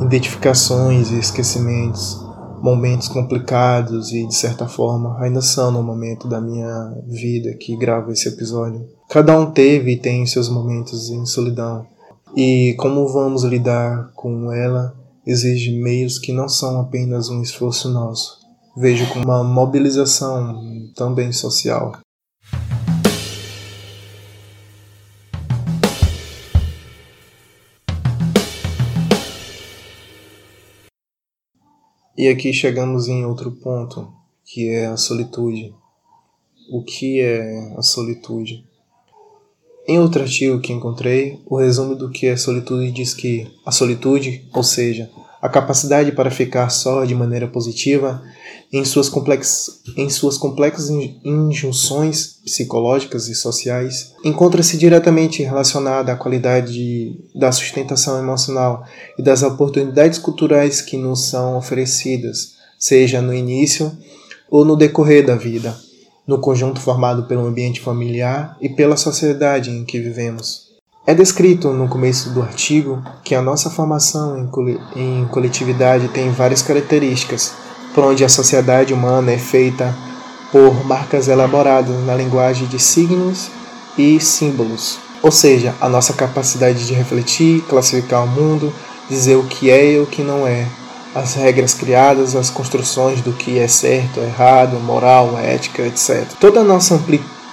identificações 0.00 1.10
e 1.10 1.18
esquecimentos, 1.18 2.23
momentos 2.64 3.08
complicados 3.08 4.10
e, 4.10 4.26
de 4.26 4.34
certa 4.34 4.66
forma, 4.66 5.18
ainda 5.20 5.42
são 5.42 5.70
no 5.70 5.82
momento 5.82 6.26
da 6.26 6.40
minha 6.40 6.96
vida 7.06 7.52
que 7.52 7.76
gravo 7.76 8.10
esse 8.10 8.26
episódio. 8.26 8.88
Cada 9.10 9.38
um 9.38 9.50
teve 9.50 9.92
e 9.92 9.96
tem 9.98 10.24
seus 10.24 10.48
momentos 10.48 11.10
em 11.10 11.26
solidão 11.26 11.86
e 12.34 12.74
como 12.78 13.06
vamos 13.06 13.44
lidar 13.44 14.10
com 14.14 14.50
ela 14.50 14.96
exige 15.26 15.78
meios 15.78 16.18
que 16.18 16.32
não 16.32 16.48
são 16.48 16.80
apenas 16.80 17.28
um 17.28 17.42
esforço 17.42 17.90
nosso. 17.90 18.38
Vejo 18.74 19.06
como 19.12 19.26
uma 19.26 19.44
mobilização 19.44 20.88
também 20.96 21.32
social. 21.32 21.98
E 32.16 32.28
aqui 32.28 32.52
chegamos 32.52 33.08
em 33.08 33.24
outro 33.24 33.50
ponto, 33.50 34.12
que 34.44 34.68
é 34.68 34.86
a 34.86 34.96
solitude. 34.96 35.74
O 36.70 36.80
que 36.80 37.20
é 37.20 37.74
a 37.76 37.82
solitude? 37.82 38.64
Em 39.86 39.98
outro 39.98 40.22
artigo 40.22 40.60
que 40.60 40.72
encontrei, 40.72 41.42
o 41.44 41.56
resumo 41.56 41.96
do 41.96 42.08
que 42.08 42.26
é 42.28 42.36
solitude 42.36 42.92
diz 42.92 43.12
que 43.12 43.50
a 43.66 43.72
solitude, 43.72 44.48
ou 44.54 44.62
seja, 44.62 45.10
a 45.44 45.48
capacidade 45.50 46.10
para 46.10 46.30
ficar 46.30 46.70
só 46.70 47.04
de 47.04 47.14
maneira 47.14 47.46
positiva, 47.46 48.22
em 48.72 48.82
suas, 48.82 49.10
complex, 49.10 49.82
em 49.94 50.08
suas 50.08 50.38
complexas 50.38 50.88
injunções 51.22 52.38
psicológicas 52.42 53.28
e 53.28 53.34
sociais, 53.34 54.14
encontra-se 54.24 54.78
diretamente 54.78 55.42
relacionada 55.42 56.10
à 56.10 56.16
qualidade 56.16 56.72
de, 56.72 57.28
da 57.38 57.52
sustentação 57.52 58.18
emocional 58.18 58.86
e 59.18 59.22
das 59.22 59.42
oportunidades 59.42 60.18
culturais 60.18 60.80
que 60.80 60.96
nos 60.96 61.26
são 61.28 61.58
oferecidas, 61.58 62.54
seja 62.78 63.20
no 63.20 63.34
início 63.34 63.92
ou 64.50 64.64
no 64.64 64.74
decorrer 64.74 65.26
da 65.26 65.36
vida 65.36 65.76
no 66.26 66.38
conjunto 66.38 66.80
formado 66.80 67.24
pelo 67.24 67.46
ambiente 67.46 67.82
familiar 67.82 68.56
e 68.58 68.66
pela 68.66 68.96
sociedade 68.96 69.70
em 69.70 69.84
que 69.84 70.00
vivemos. 70.00 70.63
É 71.06 71.12
descrito 71.12 71.68
no 71.68 71.86
começo 71.86 72.30
do 72.30 72.40
artigo 72.40 73.02
que 73.22 73.34
a 73.34 73.42
nossa 73.42 73.68
formação 73.68 74.48
em 74.96 75.26
coletividade 75.26 76.08
tem 76.08 76.30
várias 76.30 76.62
características, 76.62 77.52
por 77.94 78.04
onde 78.04 78.24
a 78.24 78.28
sociedade 78.28 78.94
humana 78.94 79.30
é 79.30 79.36
feita 79.36 79.94
por 80.50 80.86
marcas 80.86 81.28
elaboradas 81.28 81.94
na 82.06 82.14
linguagem 82.14 82.66
de 82.68 82.78
signos 82.78 83.50
e 83.98 84.18
símbolos, 84.18 84.98
ou 85.22 85.30
seja, 85.30 85.74
a 85.78 85.90
nossa 85.90 86.14
capacidade 86.14 86.86
de 86.86 86.94
refletir, 86.94 87.60
classificar 87.68 88.24
o 88.24 88.26
mundo, 88.26 88.72
dizer 89.06 89.36
o 89.36 89.44
que 89.44 89.70
é 89.70 89.92
e 89.92 90.00
o 90.00 90.06
que 90.06 90.22
não 90.22 90.46
é, 90.46 90.66
as 91.14 91.34
regras 91.34 91.74
criadas, 91.74 92.34
as 92.34 92.48
construções 92.48 93.20
do 93.20 93.34
que 93.34 93.58
é 93.58 93.68
certo, 93.68 94.20
errado, 94.20 94.80
moral, 94.80 95.38
ética, 95.38 95.82
etc. 95.82 96.26
Toda 96.40 96.60
a 96.60 96.64
nossa 96.64 96.98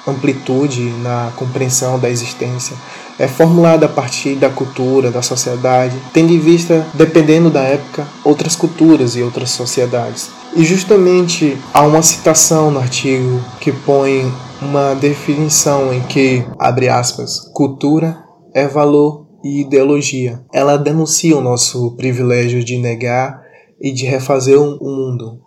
amplitude 0.08 0.90
na 1.02 1.34
compreensão 1.36 2.00
da 2.00 2.10
existência 2.10 2.78
é 3.22 3.28
formulada 3.28 3.86
a 3.86 3.90
partir 3.90 4.34
da 4.34 4.50
cultura, 4.50 5.12
da 5.12 5.22
sociedade, 5.22 5.96
tendo 6.12 6.34
em 6.34 6.40
vista, 6.40 6.88
dependendo 6.92 7.52
da 7.52 7.62
época, 7.62 8.08
outras 8.24 8.56
culturas 8.56 9.16
e 9.16 9.22
outras 9.22 9.52
sociedades. 9.52 10.32
E 10.56 10.66
justamente 10.66 11.56
há 11.72 11.84
uma 11.84 12.02
citação 12.02 12.72
no 12.72 12.80
artigo 12.80 13.40
que 13.60 13.72
põe 13.72 14.26
uma 14.60 14.96
definição 14.96 15.94
em 15.94 16.02
que, 16.02 16.44
abre 16.58 16.90
aspas, 16.90 17.42
cultura 17.54 18.18
é 18.56 18.68
valor 18.68 19.28
e 19.44 19.62
ideologia. 19.62 20.44
Ela 20.52 20.76
denuncia 20.76 21.38
o 21.38 21.42
nosso 21.42 21.96
privilégio 21.96 22.64
de 22.64 22.80
negar 22.80 23.40
e 23.80 23.92
de 23.92 24.04
refazer 24.08 24.60
o 24.60 24.80
um 24.82 24.96
mundo. 24.96 25.40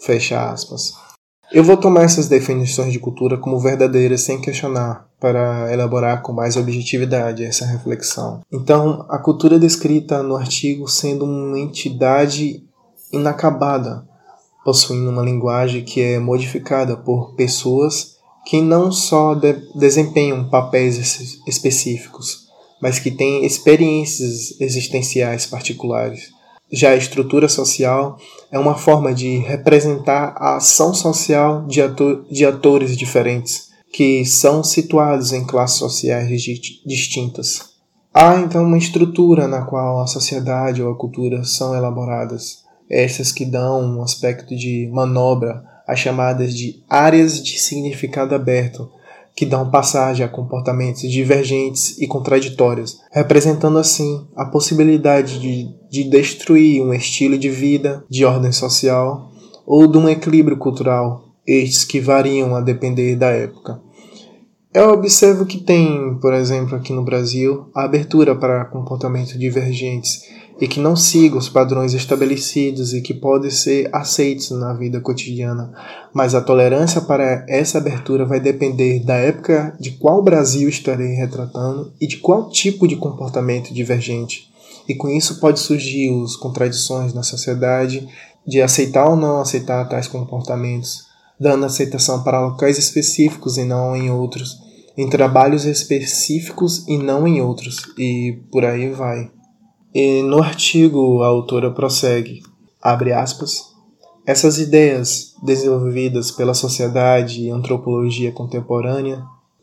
Fecha 0.00 0.50
aspas. 0.50 0.94
Eu 1.50 1.64
vou 1.64 1.78
tomar 1.78 2.02
essas 2.02 2.28
definições 2.28 2.92
de 2.92 2.98
cultura 2.98 3.38
como 3.38 3.58
verdadeiras 3.58 4.20
sem 4.20 4.38
questionar, 4.38 5.08
para 5.18 5.72
elaborar 5.72 6.20
com 6.20 6.32
mais 6.32 6.56
objetividade 6.56 7.42
essa 7.42 7.64
reflexão. 7.64 8.42
Então, 8.52 9.06
a 9.08 9.18
cultura 9.18 9.56
é 9.56 9.58
descrita 9.58 10.22
no 10.22 10.36
artigo 10.36 10.86
sendo 10.86 11.24
uma 11.24 11.58
entidade 11.58 12.62
inacabada, 13.10 14.06
possuindo 14.62 15.10
uma 15.10 15.22
linguagem 15.22 15.82
que 15.82 16.02
é 16.02 16.18
modificada 16.18 16.96
por 16.96 17.34
pessoas 17.34 18.18
que 18.44 18.60
não 18.60 18.92
só 18.92 19.34
de 19.34 19.54
desempenham 19.74 20.48
papéis 20.48 21.40
específicos, 21.46 22.46
mas 22.80 22.98
que 22.98 23.10
têm 23.10 23.44
experiências 23.44 24.58
existenciais 24.60 25.46
particulares 25.46 26.30
já 26.70 26.90
a 26.90 26.96
estrutura 26.96 27.48
social 27.48 28.18
é 28.52 28.58
uma 28.58 28.74
forma 28.74 29.12
de 29.14 29.38
representar 29.38 30.34
a 30.36 30.56
ação 30.56 30.92
social 30.92 31.66
de, 31.66 31.80
ator 31.80 32.24
de 32.30 32.44
atores 32.44 32.96
diferentes, 32.96 33.68
que 33.92 34.24
são 34.24 34.62
situados 34.62 35.32
em 35.32 35.46
classes 35.46 35.78
sociais 35.78 36.28
distintas. 36.84 37.70
Há 38.12 38.36
então 38.40 38.64
uma 38.64 38.78
estrutura 38.78 39.46
na 39.46 39.62
qual 39.62 40.00
a 40.00 40.06
sociedade 40.06 40.82
ou 40.82 40.90
a 40.90 40.96
cultura 40.96 41.44
são 41.44 41.74
elaboradas, 41.74 42.64
essas 42.88 43.32
que 43.32 43.44
dão 43.44 43.80
um 43.80 44.02
aspecto 44.02 44.56
de 44.56 44.88
manobra 44.92 45.62
às 45.86 46.00
chamadas 46.00 46.54
de 46.54 46.82
áreas 46.88 47.42
de 47.42 47.58
significado 47.58 48.34
aberto, 48.34 48.90
que 49.38 49.46
dão 49.46 49.70
passagem 49.70 50.26
a 50.26 50.28
comportamentos 50.28 51.02
divergentes 51.02 51.96
e 51.98 52.08
contraditórios, 52.08 52.98
representando 53.12 53.78
assim 53.78 54.26
a 54.34 54.44
possibilidade 54.44 55.38
de, 55.38 55.68
de 55.88 56.10
destruir 56.10 56.82
um 56.82 56.92
estilo 56.92 57.38
de 57.38 57.48
vida 57.48 58.04
de 58.10 58.24
ordem 58.24 58.50
social 58.50 59.30
ou 59.64 59.86
de 59.86 59.96
um 59.96 60.08
equilíbrio 60.08 60.56
cultural, 60.56 61.36
estes 61.46 61.84
que 61.84 62.00
variam 62.00 62.56
a 62.56 62.60
depender 62.60 63.14
da 63.14 63.28
época. 63.28 63.80
Eu 64.74 64.90
observo 64.90 65.46
que 65.46 65.58
tem, 65.58 66.18
por 66.20 66.34
exemplo, 66.34 66.74
aqui 66.74 66.92
no 66.92 67.04
Brasil, 67.04 67.70
a 67.72 67.84
abertura 67.84 68.34
para 68.34 68.64
comportamentos 68.64 69.38
divergentes 69.38 70.20
e 70.60 70.66
que 70.66 70.80
não 70.80 70.96
sigam 70.96 71.38
os 71.38 71.48
padrões 71.48 71.94
estabelecidos 71.94 72.92
e 72.92 73.00
que 73.00 73.14
podem 73.14 73.50
ser 73.50 73.88
aceitos 73.92 74.50
na 74.50 74.72
vida 74.72 75.00
cotidiana. 75.00 75.72
Mas 76.12 76.34
a 76.34 76.40
tolerância 76.40 77.00
para 77.00 77.44
essa 77.48 77.78
abertura 77.78 78.24
vai 78.24 78.40
depender 78.40 79.00
da 79.00 79.14
época 79.14 79.76
de 79.78 79.92
qual 79.92 80.22
Brasil 80.22 80.68
estarei 80.68 81.14
retratando 81.14 81.92
e 82.00 82.06
de 82.06 82.16
qual 82.16 82.50
tipo 82.50 82.88
de 82.88 82.96
comportamento 82.96 83.72
divergente. 83.72 84.48
E 84.88 84.94
com 84.94 85.08
isso 85.08 85.38
pode 85.38 85.60
surgir 85.60 86.10
as 86.24 86.34
contradições 86.34 87.14
na 87.14 87.22
sociedade 87.22 88.08
de 88.46 88.60
aceitar 88.62 89.08
ou 89.08 89.16
não 89.16 89.40
aceitar 89.40 89.86
tais 89.88 90.08
comportamentos, 90.08 91.06
dando 91.38 91.66
aceitação 91.66 92.24
para 92.24 92.40
locais 92.40 92.78
específicos 92.78 93.58
e 93.58 93.64
não 93.64 93.94
em 93.94 94.10
outros, 94.10 94.58
em 94.96 95.08
trabalhos 95.08 95.66
específicos 95.66 96.84
e 96.88 96.96
não 96.96 97.28
em 97.28 97.40
outros, 97.40 97.82
e 97.98 98.40
por 98.50 98.64
aí 98.64 98.90
vai. 98.90 99.30
E 99.94 100.22
no 100.22 100.42
artigo 100.42 101.22
a 101.22 101.28
autora 101.28 101.70
prossegue, 101.70 102.42
abre 102.82 103.12
aspas, 103.12 103.68
essas 104.26 104.58
ideias 104.58 105.34
desenvolvidas 105.42 106.30
pela 106.30 106.52
sociedade 106.52 107.42
e 107.42 107.50
antropologia 107.50 108.30
contemporânea 108.30 109.22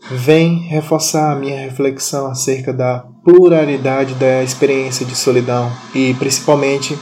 vêm 0.10 0.58
reforçar 0.58 1.32
a 1.32 1.36
minha 1.36 1.60
reflexão 1.60 2.26
acerca 2.28 2.74
da 2.74 3.06
pluralidade 3.24 4.16
da 4.16 4.44
experiência 4.44 5.06
de 5.06 5.16
solidão 5.16 5.72
e, 5.94 6.16
principalmente, 6.16 6.98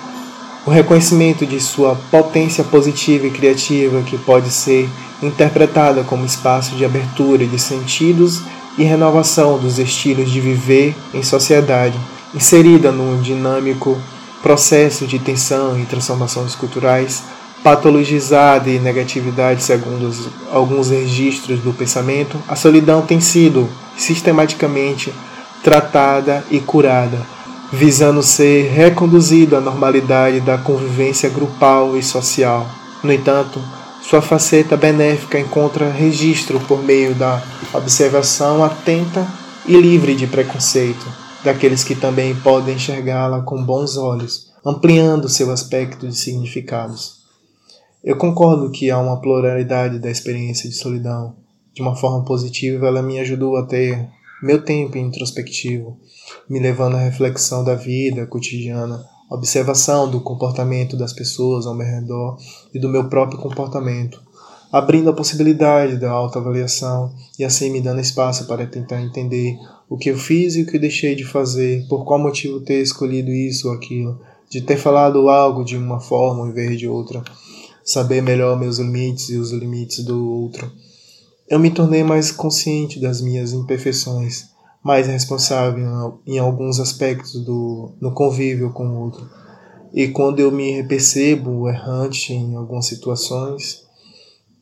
o 0.66 0.70
reconhecimento 0.70 1.46
de 1.46 1.60
sua 1.60 1.96
potência 2.12 2.64
positiva 2.64 3.28
e 3.28 3.32
criativa 3.32 4.02
que 4.02 4.18
pode 4.18 4.50
ser 4.50 4.90
interpretada 5.22 6.04
como 6.04 6.26
espaço 6.26 6.76
de 6.76 6.84
abertura 6.84 7.46
de 7.46 7.60
sentidos 7.60 8.42
e 8.78 8.84
renovação 8.84 9.58
dos 9.58 9.80
estilos 9.80 10.32
de 10.32 10.42
viver 10.42 10.96
em 11.14 11.24
sociedade 11.24 11.98
inserida 12.34 12.92
num 12.92 13.22
dinâmico 13.22 13.98
processo 14.42 15.08
de 15.08 15.20
tensão 15.20 15.80
e 15.80 15.86
transformações 15.86 16.54
culturais, 16.54 17.24
patologizada 17.64 18.70
e 18.70 18.78
negatividade 18.78 19.64
segundo 19.64 20.08
os, 20.08 20.28
alguns 20.52 20.90
registros 20.90 21.62
do 21.62 21.72
pensamento, 21.72 22.38
a 22.48 22.56
solidão 22.56 23.02
tem 23.02 23.22
sido 23.22 23.70
sistematicamente 23.96 25.14
tratada 25.64 26.44
e 26.52 26.60
curada, 26.60 27.26
visando 27.72 28.22
ser 28.22 28.70
reconduzido 28.70 29.56
à 29.56 29.62
normalidade 29.62 30.42
da 30.42 30.58
convivência 30.58 31.30
grupal 31.30 31.96
e 31.96 32.04
social. 32.04 32.70
No 33.02 33.14
entanto, 33.14 33.62
sua 34.02 34.22
faceta 34.22 34.76
benéfica 34.76 35.40
encontra 35.40 35.90
registro 35.90 36.60
por 36.60 36.84
meio 36.84 37.16
da 37.16 37.42
observação 37.74 38.62
atenta 38.62 39.26
e 39.66 39.78
livre 39.78 40.14
de 40.14 40.28
preconceito 40.28 41.23
daqueles 41.44 41.84
que 41.84 41.96
também 41.96 42.36
podem 42.36 42.76
enxergá-la 42.76 43.42
com 43.42 43.64
bons 43.64 43.98
olhos, 43.98 44.52
ampliando 44.66 45.28
seu 45.30 45.52
aspecto 45.52 46.08
de 46.08 46.16
significados. 46.16 47.24
Eu 48.04 48.18
concordo 48.18 48.70
que 48.70 48.92
há 48.92 48.98
uma 48.98 49.22
pluralidade 49.22 50.00
da 50.00 50.12
experiência 50.12 50.70
de 50.70 50.76
solidão. 50.76 51.36
De 51.74 51.82
uma 51.82 51.96
forma 51.96 52.24
positiva, 52.24 52.88
ela 52.88 53.02
me 53.02 53.20
ajudou 53.20 53.56
a 53.56 53.66
ter 53.66 54.10
meu 54.42 54.64
tempo 54.64 54.98
introspectivo, 54.98 55.98
me 56.50 56.60
levando 56.60 56.98
à 56.98 57.00
reflexão 57.00 57.64
da 57.64 57.76
vida 57.76 58.28
cotidiana, 58.28 59.04
observação 59.30 60.10
do 60.10 60.20
comportamento 60.20 60.98
das 60.98 61.14
pessoas 61.14 61.66
ao 61.66 61.74
meu 61.74 61.88
redor 61.88 62.38
e 62.74 62.80
do 62.80 62.90
meu 62.90 63.10
próprio 63.10 63.40
comportamento, 63.40 64.22
abrindo 64.72 65.10
a 65.10 65.14
possibilidade 65.14 65.98
da 65.98 66.12
autoavaliação 66.12 67.14
e 67.40 67.46
assim 67.46 67.70
me 67.70 67.82
dando 67.82 68.02
espaço 68.02 68.46
para 68.48 68.68
tentar 68.68 69.02
entender 69.02 69.58
o 69.94 69.98
que 69.98 70.10
eu 70.10 70.18
fiz 70.18 70.56
e 70.56 70.64
o 70.64 70.66
que 70.66 70.80
deixei 70.80 71.14
de 71.14 71.24
fazer, 71.24 71.86
por 71.88 72.04
qual 72.04 72.20
motivo 72.20 72.60
ter 72.60 72.82
escolhido 72.82 73.30
isso 73.30 73.68
ou 73.68 73.76
aquilo, 73.76 74.20
de 74.50 74.60
ter 74.60 74.76
falado 74.76 75.30
algo 75.30 75.64
de 75.64 75.78
uma 75.78 76.00
forma 76.00 76.50
em 76.50 76.52
vez 76.52 76.80
de 76.80 76.88
outra, 76.88 77.24
saber 77.86 78.20
melhor 78.20 78.60
meus 78.60 78.80
limites 78.80 79.30
e 79.30 79.38
os 79.38 79.52
limites 79.52 80.04
do 80.04 80.28
outro. 80.28 80.72
Eu 81.48 81.60
me 81.60 81.70
tornei 81.70 82.04
mais 82.04 82.32
consciente 82.32 83.00
das 83.00 83.22
minhas 83.22 83.54
imperfeições, 83.54 84.46
mais 84.84 85.06
responsável 85.06 86.20
em 86.26 86.40
alguns 86.40 86.80
aspectos 86.80 87.46
do 87.46 87.92
no 88.02 88.16
convívio 88.16 88.72
com 88.72 88.88
o 88.88 89.00
outro. 89.00 89.30
E 89.94 90.08
quando 90.08 90.40
eu 90.40 90.52
me 90.52 90.82
percebo 90.86 91.70
errante 91.70 92.34
em 92.34 92.56
algumas 92.56 92.88
situações, 92.88 93.84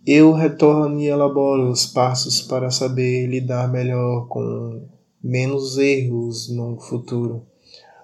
eu 0.06 0.34
retorno 0.34 1.00
e 1.00 1.08
elaboro 1.08 1.70
os 1.70 1.86
passos 1.86 2.42
para 2.42 2.70
saber 2.70 3.28
lidar 3.28 3.72
melhor 3.72 4.28
com 4.28 4.92
menos 5.24 5.78
erros 5.78 6.50
no 6.50 6.80
futuro. 6.80 7.44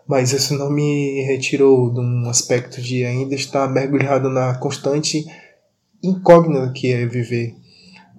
Mas 0.07 0.31
isso 0.31 0.57
não 0.57 0.69
me 0.69 1.21
retirou 1.23 1.91
de 1.91 1.99
um 1.99 2.29
aspecto 2.29 2.81
de 2.81 3.03
ainda 3.03 3.35
estar 3.35 3.67
mergulhado 3.67 4.29
na 4.29 4.55
constante 4.55 5.25
incógnita 6.01 6.71
que 6.71 6.91
é 6.91 7.05
viver. 7.05 7.55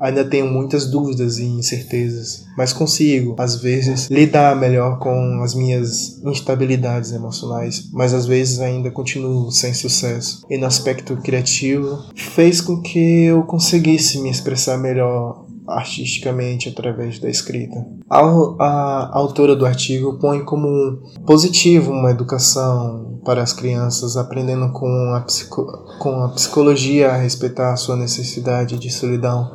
Ainda 0.00 0.24
tenho 0.24 0.46
muitas 0.46 0.86
dúvidas 0.86 1.38
e 1.38 1.44
incertezas, 1.44 2.44
mas 2.56 2.72
consigo, 2.72 3.34
às 3.36 3.56
vezes, 3.56 4.08
lidar 4.08 4.54
melhor 4.54 5.00
com 5.00 5.42
as 5.42 5.56
minhas 5.56 6.22
instabilidades 6.22 7.10
emocionais, 7.10 7.88
mas 7.92 8.14
às 8.14 8.24
vezes 8.24 8.60
ainda 8.60 8.92
continuo 8.92 9.50
sem 9.50 9.74
sucesso. 9.74 10.46
E 10.48 10.56
no 10.56 10.66
aspecto 10.66 11.16
criativo, 11.16 12.04
fez 12.14 12.60
com 12.60 12.80
que 12.80 13.24
eu 13.24 13.42
conseguisse 13.42 14.20
me 14.20 14.30
expressar 14.30 14.78
melhor 14.78 15.44
artisticamente 15.68 16.68
através 16.68 17.18
da 17.18 17.28
escrita. 17.28 17.76
A, 18.08 18.20
a, 18.20 19.16
autora 19.16 19.54
do 19.54 19.66
artigo 19.66 20.18
põe 20.18 20.44
como 20.44 21.02
positivo 21.26 21.92
uma 21.92 22.10
educação 22.10 23.20
para 23.24 23.42
as 23.42 23.52
crianças, 23.52 24.16
aprendendo 24.16 24.72
com 24.72 25.14
a, 25.14 25.20
psico, 25.20 25.66
com 25.98 26.22
a 26.22 26.28
psicologia 26.30 27.10
a 27.10 27.16
respeitar 27.16 27.72
a 27.72 27.76
sua 27.76 27.96
necessidade 27.96 28.78
de 28.78 28.90
solidão. 28.90 29.50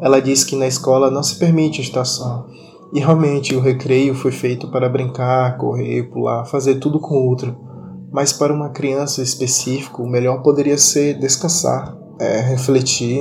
Ela 0.00 0.20
diz 0.20 0.44
que 0.44 0.54
na 0.54 0.66
escola 0.66 1.10
não 1.10 1.22
se 1.22 1.36
permite 1.36 1.80
estar 1.80 2.04
só. 2.04 2.46
E 2.92 3.00
realmente 3.00 3.54
o 3.54 3.60
recreio 3.60 4.14
foi 4.14 4.32
feito 4.32 4.70
para 4.70 4.88
brincar, 4.88 5.56
correr, 5.58 6.04
pular, 6.10 6.44
fazer 6.44 6.76
tudo 6.76 7.00
com 7.00 7.14
o 7.14 7.26
outro. 7.28 7.56
Mas 8.10 8.32
para 8.32 8.52
uma 8.52 8.70
criança 8.70 9.20
específica, 9.22 10.02
o 10.02 10.08
melhor 10.08 10.42
poderia 10.42 10.78
ser 10.78 11.18
descansar, 11.18 11.94
é, 12.18 12.40
refletir, 12.40 13.20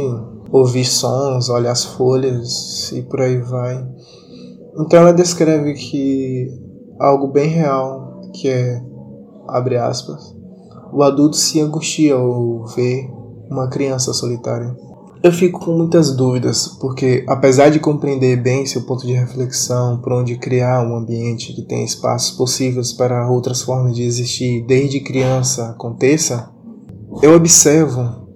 ouvir 0.52 0.86
sons, 0.86 1.50
olhar 1.50 1.72
as 1.72 1.84
folhas 1.84 2.92
e 2.92 3.02
por 3.02 3.22
aí 3.22 3.38
vai. 3.38 3.86
Então 4.80 5.00
ela 5.00 5.14
descreve 5.14 5.74
que 5.74 6.48
algo 7.00 7.28
bem 7.28 7.50
real, 7.50 8.22
que 8.34 8.48
é, 8.48 8.82
abre 9.48 9.78
aspas, 9.78 10.36
o 10.92 11.04
adulto 11.04 11.36
se 11.36 11.60
angustia 11.60 12.16
ao 12.16 12.66
ver 12.66 13.10
uma 13.50 13.68
criança 13.70 14.14
solitária. 14.14 14.76
Eu 15.24 15.32
fico 15.32 15.60
com 15.60 15.72
muitas 15.72 16.16
dúvidas, 16.16 16.68
porque 16.80 17.26
apesar 17.28 17.70
de 17.70 17.80
compreender 17.80 18.42
bem 18.42 18.68
seu 18.68 18.84
ponto 18.84 19.06
de 19.06 19.14
reflexão 19.14 20.00
por 20.00 20.14
onde 20.14 20.38
criar 20.38 20.88
um 20.88 20.96
ambiente 20.96 21.54
que 21.54 21.64
tenha 21.64 21.84
espaços 21.84 22.38
possíveis 22.38 22.94
para 22.94 23.30
outras 23.30 23.64
formas 23.64 23.96
de 23.96 24.04
existir 24.04 24.64
desde 24.68 25.00
criança 25.00 25.70
aconteça, 25.70 26.52
eu 27.24 27.34
observo 27.34 28.27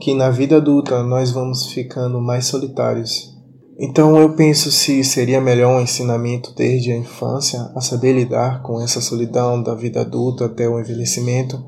que 0.00 0.14
na 0.14 0.30
vida 0.30 0.56
adulta 0.56 1.02
nós 1.02 1.30
vamos 1.30 1.66
ficando 1.66 2.20
mais 2.20 2.46
solitários. 2.46 3.34
Então 3.78 4.16
eu 4.18 4.30
penso 4.34 4.70
se 4.70 5.04
seria 5.04 5.40
melhor 5.40 5.76
um 5.76 5.80
ensinamento 5.80 6.54
desde 6.54 6.92
a 6.92 6.96
infância 6.96 7.70
a 7.74 7.80
saber 7.80 8.14
lidar 8.14 8.62
com 8.62 8.80
essa 8.80 9.00
solidão 9.00 9.62
da 9.62 9.74
vida 9.74 10.00
adulta 10.00 10.46
até 10.46 10.66
o 10.66 10.80
envelhecimento, 10.80 11.62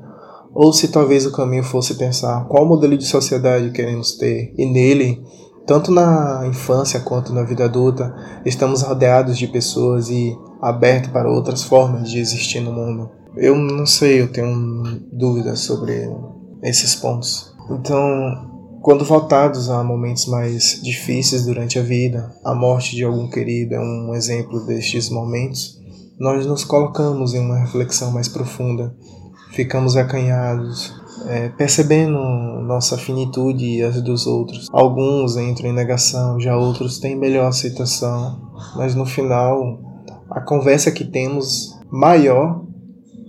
ou 0.53 0.73
se 0.73 0.87
talvez 0.87 1.25
o 1.25 1.31
caminho 1.31 1.63
fosse 1.63 1.93
pensar 1.93 2.47
qual 2.47 2.65
modelo 2.65 2.97
de 2.97 3.05
sociedade 3.05 3.71
queremos 3.71 4.13
ter 4.13 4.53
e 4.57 4.65
nele, 4.65 5.23
tanto 5.67 5.91
na 5.91 6.47
infância 6.47 6.99
quanto 6.99 7.31
na 7.31 7.43
vida 7.43 7.65
adulta, 7.65 8.11
estamos 8.43 8.81
rodeados 8.81 9.37
de 9.37 9.45
pessoas 9.45 10.09
e 10.09 10.35
abertos 10.59 11.11
para 11.11 11.29
outras 11.29 11.61
formas 11.61 12.09
de 12.09 12.17
existir 12.17 12.59
no 12.59 12.73
mundo. 12.73 13.11
Eu 13.35 13.55
não 13.55 13.85
sei, 13.85 14.19
eu 14.21 14.31
tenho 14.31 14.83
dúvidas 15.13 15.59
sobre 15.59 16.09
esses 16.63 16.95
pontos. 16.95 17.48
Então, 17.69 18.79
quando 18.81 19.05
voltados 19.05 19.69
a 19.69 19.83
momentos 19.83 20.25
mais 20.25 20.81
difíceis 20.81 21.45
durante 21.45 21.77
a 21.77 21.83
vida, 21.83 22.33
a 22.43 22.55
morte 22.55 22.95
de 22.95 23.03
algum 23.03 23.29
querido 23.29 23.75
é 23.75 23.79
um 23.79 24.13
exemplo 24.13 24.65
destes 24.65 25.09
momentos, 25.09 25.77
nós 26.19 26.45
nos 26.45 26.63
colocamos 26.63 27.33
em 27.33 27.39
uma 27.39 27.59
reflexão 27.59 28.11
mais 28.11 28.27
profunda, 28.27 28.95
ficamos 29.51 29.95
acanhados 29.95 30.93
é, 31.27 31.49
percebendo 31.49 32.17
nossa 32.61 32.97
finitude 32.97 33.65
e 33.65 33.83
as 33.83 34.01
dos 34.01 34.25
outros. 34.25 34.67
Alguns 34.71 35.37
entram 35.37 35.69
em 35.69 35.73
negação, 35.73 36.39
já 36.39 36.55
outros 36.55 36.99
têm 36.99 37.15
melhor 37.15 37.47
aceitação, 37.47 38.51
mas 38.75 38.95
no 38.95 39.05
final 39.05 39.79
a 40.29 40.41
conversa 40.41 40.91
que 40.91 41.03
temos 41.03 41.77
maior 41.91 42.63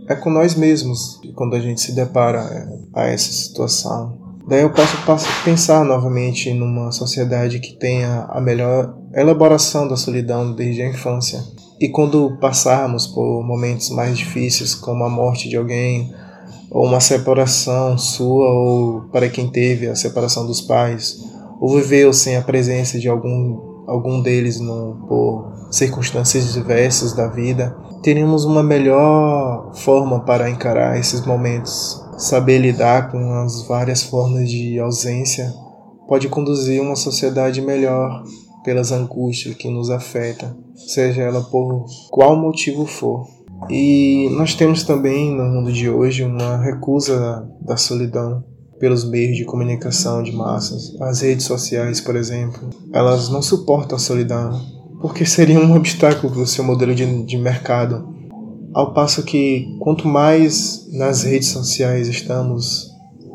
é 0.09 0.14
com 0.14 0.31
nós 0.31 0.55
mesmos 0.55 1.20
quando 1.35 1.55
a 1.55 1.61
gente 1.61 1.81
se 1.81 1.92
depara 1.92 2.40
é, 2.40 3.00
a 3.00 3.07
essa 3.07 3.33
situação. 3.33 4.19
Daí 4.50 4.62
eu 4.62 4.70
posso 5.06 5.28
pensar 5.44 5.84
novamente 5.84 6.52
numa 6.52 6.90
sociedade 6.90 7.60
que 7.60 7.72
tenha 7.74 8.26
a 8.28 8.40
melhor 8.40 8.96
elaboração 9.14 9.86
da 9.86 9.94
solidão 9.94 10.52
desde 10.52 10.82
a 10.82 10.88
infância. 10.88 11.40
E 11.80 11.88
quando 11.88 12.36
passarmos 12.40 13.06
por 13.06 13.44
momentos 13.44 13.90
mais 13.90 14.18
difíceis, 14.18 14.74
como 14.74 15.04
a 15.04 15.08
morte 15.08 15.48
de 15.48 15.56
alguém, 15.56 16.12
ou 16.68 16.84
uma 16.84 16.98
separação 16.98 17.96
sua, 17.96 18.50
ou 18.50 19.02
para 19.12 19.28
quem 19.28 19.48
teve 19.48 19.86
a 19.86 19.94
separação 19.94 20.44
dos 20.44 20.60
pais, 20.60 21.24
ou 21.60 21.76
viveu 21.76 22.12
sem 22.12 22.36
a 22.36 22.42
presença 22.42 22.98
de 22.98 23.08
algum, 23.08 23.84
algum 23.86 24.20
deles 24.20 24.58
no, 24.58 24.96
por 25.06 25.68
circunstâncias 25.70 26.52
diversas 26.52 27.12
da 27.12 27.28
vida, 27.28 27.76
teríamos 28.02 28.44
uma 28.44 28.64
melhor 28.64 29.70
forma 29.76 30.24
para 30.24 30.50
encarar 30.50 30.98
esses 30.98 31.24
momentos. 31.24 32.10
Saber 32.20 32.59
lidar 32.59 33.11
com 33.11 33.33
as 33.40 33.62
várias 33.66 34.02
formas 34.02 34.50
de 34.50 34.78
ausência 34.78 35.50
pode 36.06 36.28
conduzir 36.28 36.83
uma 36.83 36.94
sociedade 36.94 37.62
melhor 37.62 38.22
pelas 38.62 38.92
angústias 38.92 39.54
que 39.54 39.70
nos 39.70 39.88
afetam, 39.88 40.54
seja 40.74 41.22
ela 41.22 41.40
por 41.40 41.87
qual 42.11 42.37
motivo 42.37 42.85
for. 42.85 43.26
E 43.70 44.28
nós 44.33 44.54
temos 44.54 44.85
também 44.85 45.35
no 45.35 45.44
mundo 45.44 45.72
de 45.72 45.88
hoje 45.88 46.22
uma 46.22 46.59
recusa 46.59 47.48
da 47.62 47.78
solidão 47.78 48.44
pelos 48.78 49.09
meios 49.09 49.38
de 49.38 49.46
comunicação 49.46 50.22
de 50.22 50.30
massas. 50.33 50.94
As 51.00 51.22
redes 51.22 51.46
sociais, 51.46 52.02
por 52.02 52.16
exemplo, 52.16 52.68
elas 52.92 53.30
não 53.30 53.40
suportam 53.40 53.96
a 53.96 53.98
solidão, 53.98 54.61
porque 55.00 55.24
seria 55.24 55.59
um 55.59 55.72
obstáculo 55.76 56.30
para 56.35 56.42
o 56.42 56.46
seu 56.46 56.64
modelo 56.64 56.94
de, 56.94 57.24
de 57.24 57.38
mercado. 57.38 58.19
Ao 58.72 58.92
passo 58.94 59.22
que 59.24 59.76
quanto 59.80 60.06
mais 60.06 60.87
nas 60.92 61.24
redes 61.24 61.48
sociais 61.48 62.09
estamos, 62.09 62.88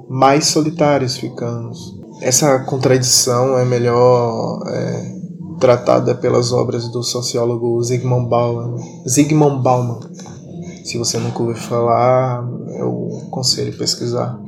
mais 0.09 0.47
solitários 0.47 1.17
ficamos. 1.17 1.99
Essa 2.21 2.59
contradição 2.59 3.57
é 3.57 3.65
melhor 3.65 4.63
é, 4.67 5.15
tratada 5.59 6.15
pelas 6.15 6.53
obras 6.53 6.87
do 6.89 7.03
sociólogo 7.03 7.81
Zygmunt 7.83 8.29
Bauman. 8.29 8.77
Zygmunt 9.07 9.61
Bauman. 9.61 9.99
Se 10.85 10.97
você 10.97 11.17
nunca 11.17 11.39
ouviu 11.41 11.57
falar, 11.57 12.47
eu 12.77 13.09
aconselho 13.27 13.77
pesquisar. 13.77 14.39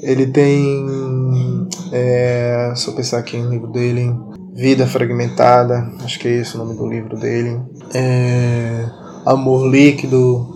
Ele 0.00 0.26
tem, 0.26 1.68
é, 1.92 2.72
eu 2.72 2.92
pensar 2.92 3.18
aqui 3.18 3.36
no 3.36 3.50
livro 3.50 3.68
dele, 3.68 4.14
Vida 4.54 4.86
Fragmentada, 4.86 5.92
acho 6.02 6.18
que 6.18 6.26
é 6.26 6.40
esse 6.40 6.56
o 6.56 6.58
nome 6.58 6.74
do 6.76 6.88
livro 6.88 7.16
dele. 7.16 7.60
É, 7.94 8.88
Amor 9.28 9.68
Líquido, 9.68 10.48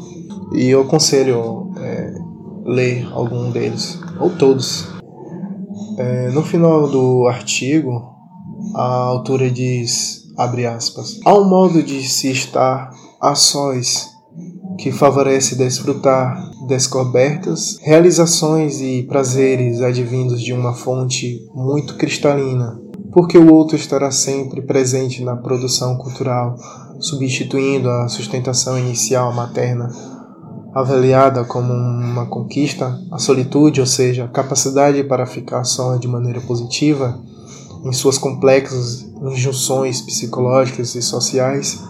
e 0.54 0.70
eu 0.70 0.80
aconselho 0.80 1.70
é, 1.76 2.14
ler 2.64 3.06
algum 3.12 3.50
deles, 3.50 4.00
ou 4.18 4.30
todos. 4.30 4.88
É, 5.98 6.30
no 6.30 6.42
final 6.42 6.88
do 6.88 7.26
artigo, 7.28 8.02
a 8.74 8.84
autora 8.84 9.50
diz, 9.50 10.22
abre 10.38 10.64
aspas, 10.64 11.20
há 11.22 11.34
um 11.34 11.44
modo 11.44 11.82
de 11.82 12.02
se 12.08 12.30
estar 12.30 12.90
a 13.20 13.34
sós 13.34 14.08
que 14.78 14.90
favorece 14.90 15.54
desfrutar 15.54 16.50
descobertas, 16.66 17.76
realizações 17.82 18.80
e 18.80 19.02
prazeres 19.02 19.82
advindos 19.82 20.40
de 20.40 20.54
uma 20.54 20.72
fonte 20.72 21.46
muito 21.54 21.96
cristalina, 21.98 22.80
porque 23.12 23.36
o 23.36 23.52
outro 23.52 23.76
estará 23.76 24.10
sempre 24.10 24.62
presente 24.62 25.22
na 25.22 25.36
produção 25.36 25.98
cultural, 25.98 26.56
substituindo 27.00 27.88
a 27.88 28.08
sustentação 28.08 28.78
inicial 28.78 29.32
materna, 29.32 29.90
avaliada 30.74 31.44
como 31.44 31.72
uma 31.72 32.26
conquista, 32.26 32.98
a 33.10 33.18
solitude, 33.18 33.80
ou 33.80 33.86
seja, 33.86 34.24
a 34.24 34.28
capacidade 34.28 35.04
para 35.04 35.26
ficar 35.26 35.64
só 35.64 35.96
de 35.96 36.08
maneira 36.08 36.40
positiva, 36.40 37.20
em 37.84 37.92
suas 37.92 38.16
complexas 38.16 39.06
injunções 39.22 40.00
psicológicas 40.00 40.94
e 40.94 41.02
sociais, 41.02 41.82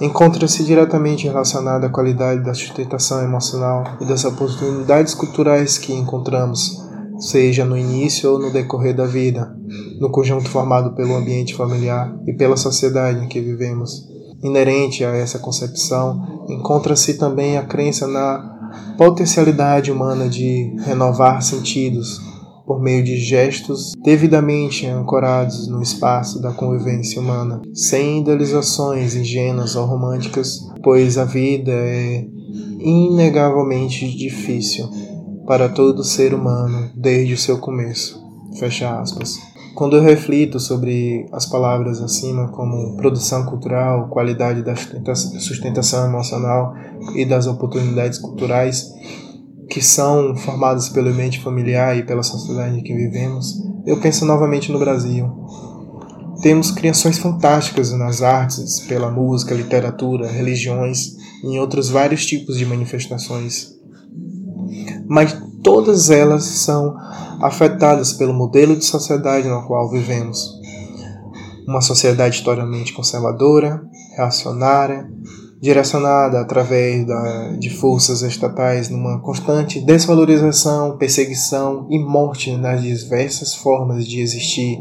encontra-se 0.00 0.64
diretamente 0.64 1.26
relacionada 1.26 1.86
à 1.86 1.90
qualidade 1.90 2.42
da 2.42 2.54
sustentação 2.54 3.22
emocional 3.22 3.84
e 4.00 4.04
das 4.06 4.24
oportunidades 4.24 5.14
culturais 5.14 5.78
que 5.78 5.92
encontramos, 5.92 6.82
seja 7.18 7.64
no 7.64 7.76
início 7.76 8.32
ou 8.32 8.38
no 8.38 8.52
decorrer 8.52 8.94
da 8.94 9.06
vida, 9.06 9.54
no 10.00 10.10
conjunto 10.10 10.48
formado 10.48 10.94
pelo 10.94 11.14
ambiente 11.14 11.54
familiar 11.54 12.12
e 12.26 12.32
pela 12.32 12.56
sociedade 12.56 13.24
em 13.24 13.28
que 13.28 13.40
vivemos. 13.40 14.13
Inerente 14.44 15.04
a 15.04 15.16
essa 15.16 15.38
concepção, 15.38 16.44
encontra-se 16.48 17.14
também 17.14 17.56
a 17.56 17.62
crença 17.62 18.06
na 18.06 18.54
potencialidade 18.98 19.90
humana 19.90 20.28
de 20.28 20.76
renovar 20.84 21.42
sentidos, 21.42 22.20
por 22.66 22.80
meio 22.80 23.04
de 23.04 23.16
gestos 23.16 23.92
devidamente 24.02 24.86
ancorados 24.86 25.68
no 25.68 25.82
espaço 25.82 26.40
da 26.40 26.52
convivência 26.52 27.20
humana, 27.20 27.60
sem 27.74 28.20
idealizações 28.20 29.14
ingênuas 29.14 29.76
ou 29.76 29.84
românticas, 29.84 30.60
pois 30.82 31.18
a 31.18 31.24
vida 31.24 31.72
é 31.72 32.26
inegavelmente 32.78 34.08
difícil 34.16 34.88
para 35.46 35.68
todo 35.68 36.04
ser 36.04 36.32
humano 36.32 36.90
desde 36.94 37.34
o 37.34 37.38
seu 37.38 37.58
começo. 37.58 38.22
Fecha 38.58 38.98
aspas. 38.98 39.38
Quando 39.74 39.96
eu 39.96 40.02
reflito 40.02 40.60
sobre 40.60 41.26
as 41.32 41.46
palavras 41.46 42.00
acima, 42.00 42.48
como 42.48 42.96
produção 42.96 43.44
cultural, 43.44 44.08
qualidade 44.08 44.62
da 44.62 45.14
sustentação 45.16 46.06
emocional 46.06 46.74
e 47.16 47.24
das 47.24 47.46
oportunidades 47.48 48.18
culturais, 48.18 48.92
que 49.68 49.82
são 49.82 50.36
formadas 50.36 50.88
pelo 50.88 51.08
ambiente 51.08 51.40
familiar 51.40 51.98
e 51.98 52.04
pela 52.04 52.22
sociedade 52.22 52.78
em 52.78 52.82
que 52.82 52.94
vivemos, 52.94 53.60
eu 53.84 54.00
penso 54.00 54.24
novamente 54.24 54.70
no 54.70 54.78
Brasil. 54.78 55.28
Temos 56.40 56.70
criações 56.70 57.18
fantásticas 57.18 57.90
nas 57.92 58.22
artes, 58.22 58.80
pela 58.80 59.10
música, 59.10 59.54
literatura, 59.54 60.30
religiões 60.30 61.16
e 61.42 61.48
em 61.48 61.58
outros 61.58 61.88
vários 61.88 62.24
tipos 62.26 62.58
de 62.58 62.66
manifestações. 62.66 63.74
Mas 65.08 65.36
todas 65.64 66.10
elas 66.10 66.44
são 66.44 66.94
afetadas 67.40 68.12
pelo 68.12 68.34
modelo 68.34 68.76
de 68.76 68.84
sociedade 68.84 69.48
no 69.48 69.66
qual 69.66 69.90
vivemos. 69.90 70.52
Uma 71.66 71.80
sociedade 71.80 72.36
historicamente 72.36 72.92
conservadora, 72.92 73.82
reacionária, 74.14 75.08
direcionada 75.60 76.40
através 76.40 77.06
da, 77.06 77.56
de 77.58 77.70
forças 77.70 78.20
estatais 78.20 78.90
numa 78.90 79.18
constante 79.20 79.80
desvalorização, 79.80 80.98
perseguição 80.98 81.86
e 81.90 81.98
morte 81.98 82.54
nas 82.54 82.82
diversas 82.82 83.54
formas 83.54 84.06
de 84.06 84.20
existir 84.20 84.78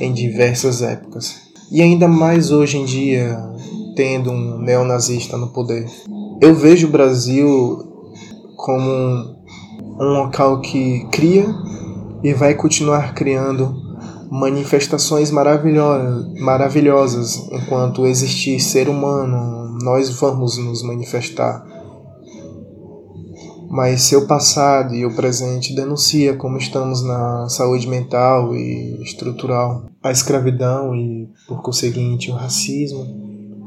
em 0.00 0.12
diversas 0.12 0.82
épocas. 0.82 1.36
E 1.70 1.80
ainda 1.80 2.08
mais 2.08 2.50
hoje 2.50 2.78
em 2.78 2.84
dia, 2.84 3.38
tendo 3.94 4.32
um 4.32 4.58
neonazista 4.58 5.36
no 5.36 5.52
poder. 5.52 5.88
Eu 6.40 6.52
vejo 6.56 6.88
o 6.88 6.90
Brasil 6.90 7.78
como 8.56 9.33
um, 9.98 10.04
local 10.04 10.60
que 10.60 11.06
cria 11.10 11.46
e 12.22 12.32
vai 12.32 12.54
continuar 12.54 13.14
criando 13.14 13.82
manifestações 14.30 15.30
maravilhosas 15.30 17.36
enquanto 17.52 18.06
existir 18.06 18.60
ser 18.60 18.88
humano 18.88 19.78
nós 19.82 20.10
vamos 20.18 20.58
nos 20.58 20.82
manifestar. 20.82 21.64
Mas 23.70 24.02
seu 24.02 24.26
passado 24.26 24.94
e 24.94 25.04
o 25.04 25.14
presente 25.14 25.74
denuncia 25.74 26.36
como 26.36 26.56
estamos 26.56 27.04
na 27.04 27.48
saúde 27.48 27.88
mental 27.88 28.54
e 28.54 29.02
estrutural. 29.02 29.86
A 30.02 30.12
escravidão 30.12 30.94
e, 30.94 31.28
por 31.48 31.60
conseguinte, 31.60 32.30
o 32.30 32.34
racismo 32.34 33.04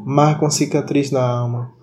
marcam 0.05 0.49
cicatriz 0.49 1.11
na 1.11 1.21
alma. 1.21 1.76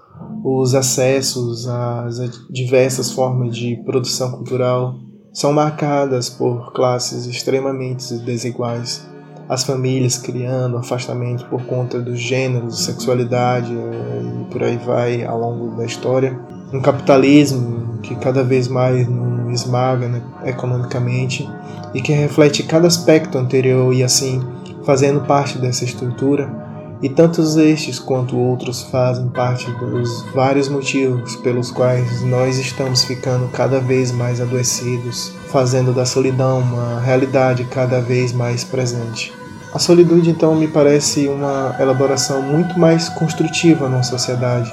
Os 0.46 0.74
acessos 0.74 1.66
às 1.66 2.18
diversas 2.50 3.10
formas 3.10 3.56
de 3.56 3.76
produção 3.84 4.30
cultural 4.32 4.94
são 5.32 5.52
marcadas 5.52 6.28
por 6.28 6.72
classes 6.74 7.24
extremamente 7.24 8.14
desiguais 8.18 9.04
as 9.48 9.64
famílias 9.64 10.18
criando 10.18 10.76
afastamento 10.76 11.44
por 11.46 11.62
conta 11.64 12.00
do 12.00 12.16
gênero, 12.16 12.70
sexualidade 12.70 13.72
e 13.72 14.52
por 14.52 14.62
aí 14.62 14.76
vai 14.76 15.24
ao 15.24 15.38
longo 15.38 15.76
da 15.76 15.84
história. 15.84 16.38
Um 16.72 16.80
capitalismo 16.80 17.98
que 18.02 18.14
cada 18.16 18.42
vez 18.42 18.68
mais 18.68 19.06
nos 19.08 19.62
esmaga 19.62 20.08
né, 20.08 20.22
economicamente 20.44 21.48
e 21.94 22.00
que 22.00 22.12
reflete 22.12 22.62
cada 22.62 22.86
aspecto 22.86 23.38
anterior 23.38 23.94
e 23.94 24.02
assim, 24.02 24.42
fazendo 24.84 25.20
parte 25.22 25.58
dessa 25.58 25.84
estrutura, 25.84 26.63
E 27.02 27.08
tantos 27.08 27.56
estes 27.56 27.98
quanto 27.98 28.38
outros 28.38 28.82
fazem 28.82 29.28
parte 29.28 29.70
dos 29.72 30.22
vários 30.34 30.68
motivos 30.68 31.36
pelos 31.36 31.70
quais 31.70 32.22
nós 32.22 32.58
estamos 32.58 33.04
ficando 33.04 33.48
cada 33.48 33.80
vez 33.80 34.10
mais 34.10 34.40
adoecidos, 34.40 35.32
fazendo 35.48 35.92
da 35.92 36.06
solidão 36.06 36.60
uma 36.60 37.00
realidade 37.00 37.64
cada 37.64 38.00
vez 38.00 38.32
mais 38.32 38.64
presente. 38.64 39.32
A 39.74 39.78
solitude, 39.78 40.30
então, 40.30 40.54
me 40.54 40.68
parece 40.68 41.26
uma 41.26 41.74
elaboração 41.80 42.40
muito 42.40 42.78
mais 42.78 43.08
construtiva 43.08 43.88
na 43.88 44.04
sociedade, 44.04 44.72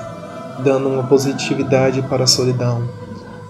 dando 0.59 0.87
uma 0.87 1.01
positividade 1.01 2.03
para 2.03 2.25
a 2.25 2.27
solidão. 2.27 2.87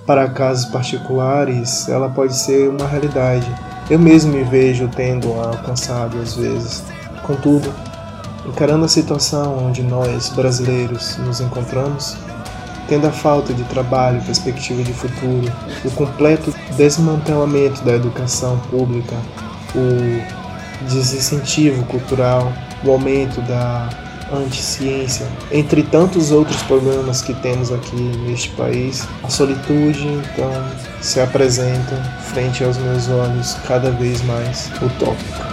Para 0.06 0.30
casos 0.30 0.66
particulares, 0.72 1.90
ela 1.90 2.10
pode 2.10 2.36
ser 2.36 2.70
uma 2.70 2.88
realidade. 2.88 3.54
Eu 3.90 4.00
mesmo 4.00 4.32
me 4.32 4.44
vejo 4.44 4.88
tendo 4.96 5.34
alcançado 5.34 6.18
às 6.20 6.36
vezes. 6.36 6.86
Contudo, 7.24 7.70
encarando 8.46 8.86
a 8.86 8.88
situação 8.88 9.66
onde 9.66 9.82
nós, 9.84 10.30
brasileiros, 10.30 11.18
nos 11.18 11.40
encontramos, 11.42 12.18
tendo 12.88 13.08
a 13.08 13.12
falta 13.12 13.54
de 13.54 13.64
trabalho, 13.66 14.22
perspectiva 14.24 14.84
de 14.84 14.94
futuro, 14.94 15.52
o 15.86 15.92
completo 15.92 16.54
desmantelamento 16.76 17.84
da 17.84 17.94
educação 17.94 18.58
pública, 18.70 19.16
o 19.76 20.90
desincentivo 20.90 21.86
cultural, 21.86 22.52
o 22.84 22.92
aumento 22.92 23.42
da 23.42 23.90
anticiência, 24.34 25.28
entre 25.52 25.84
tantos 25.84 26.32
outros 26.32 26.62
problemas 26.64 27.22
que 27.22 27.34
temos 27.34 27.72
aqui 27.72 28.02
neste 28.26 28.50
país, 28.50 29.08
a 29.24 29.30
solitude 29.30 30.08
então 30.08 30.52
se 31.02 31.20
apresenta 31.20 31.96
frente 32.34 32.64
aos 32.64 32.78
meus 32.78 33.10
olhos 33.10 33.58
cada 33.68 33.92
vez 33.92 34.22
mais 34.24 34.72
utópica. 34.82 35.46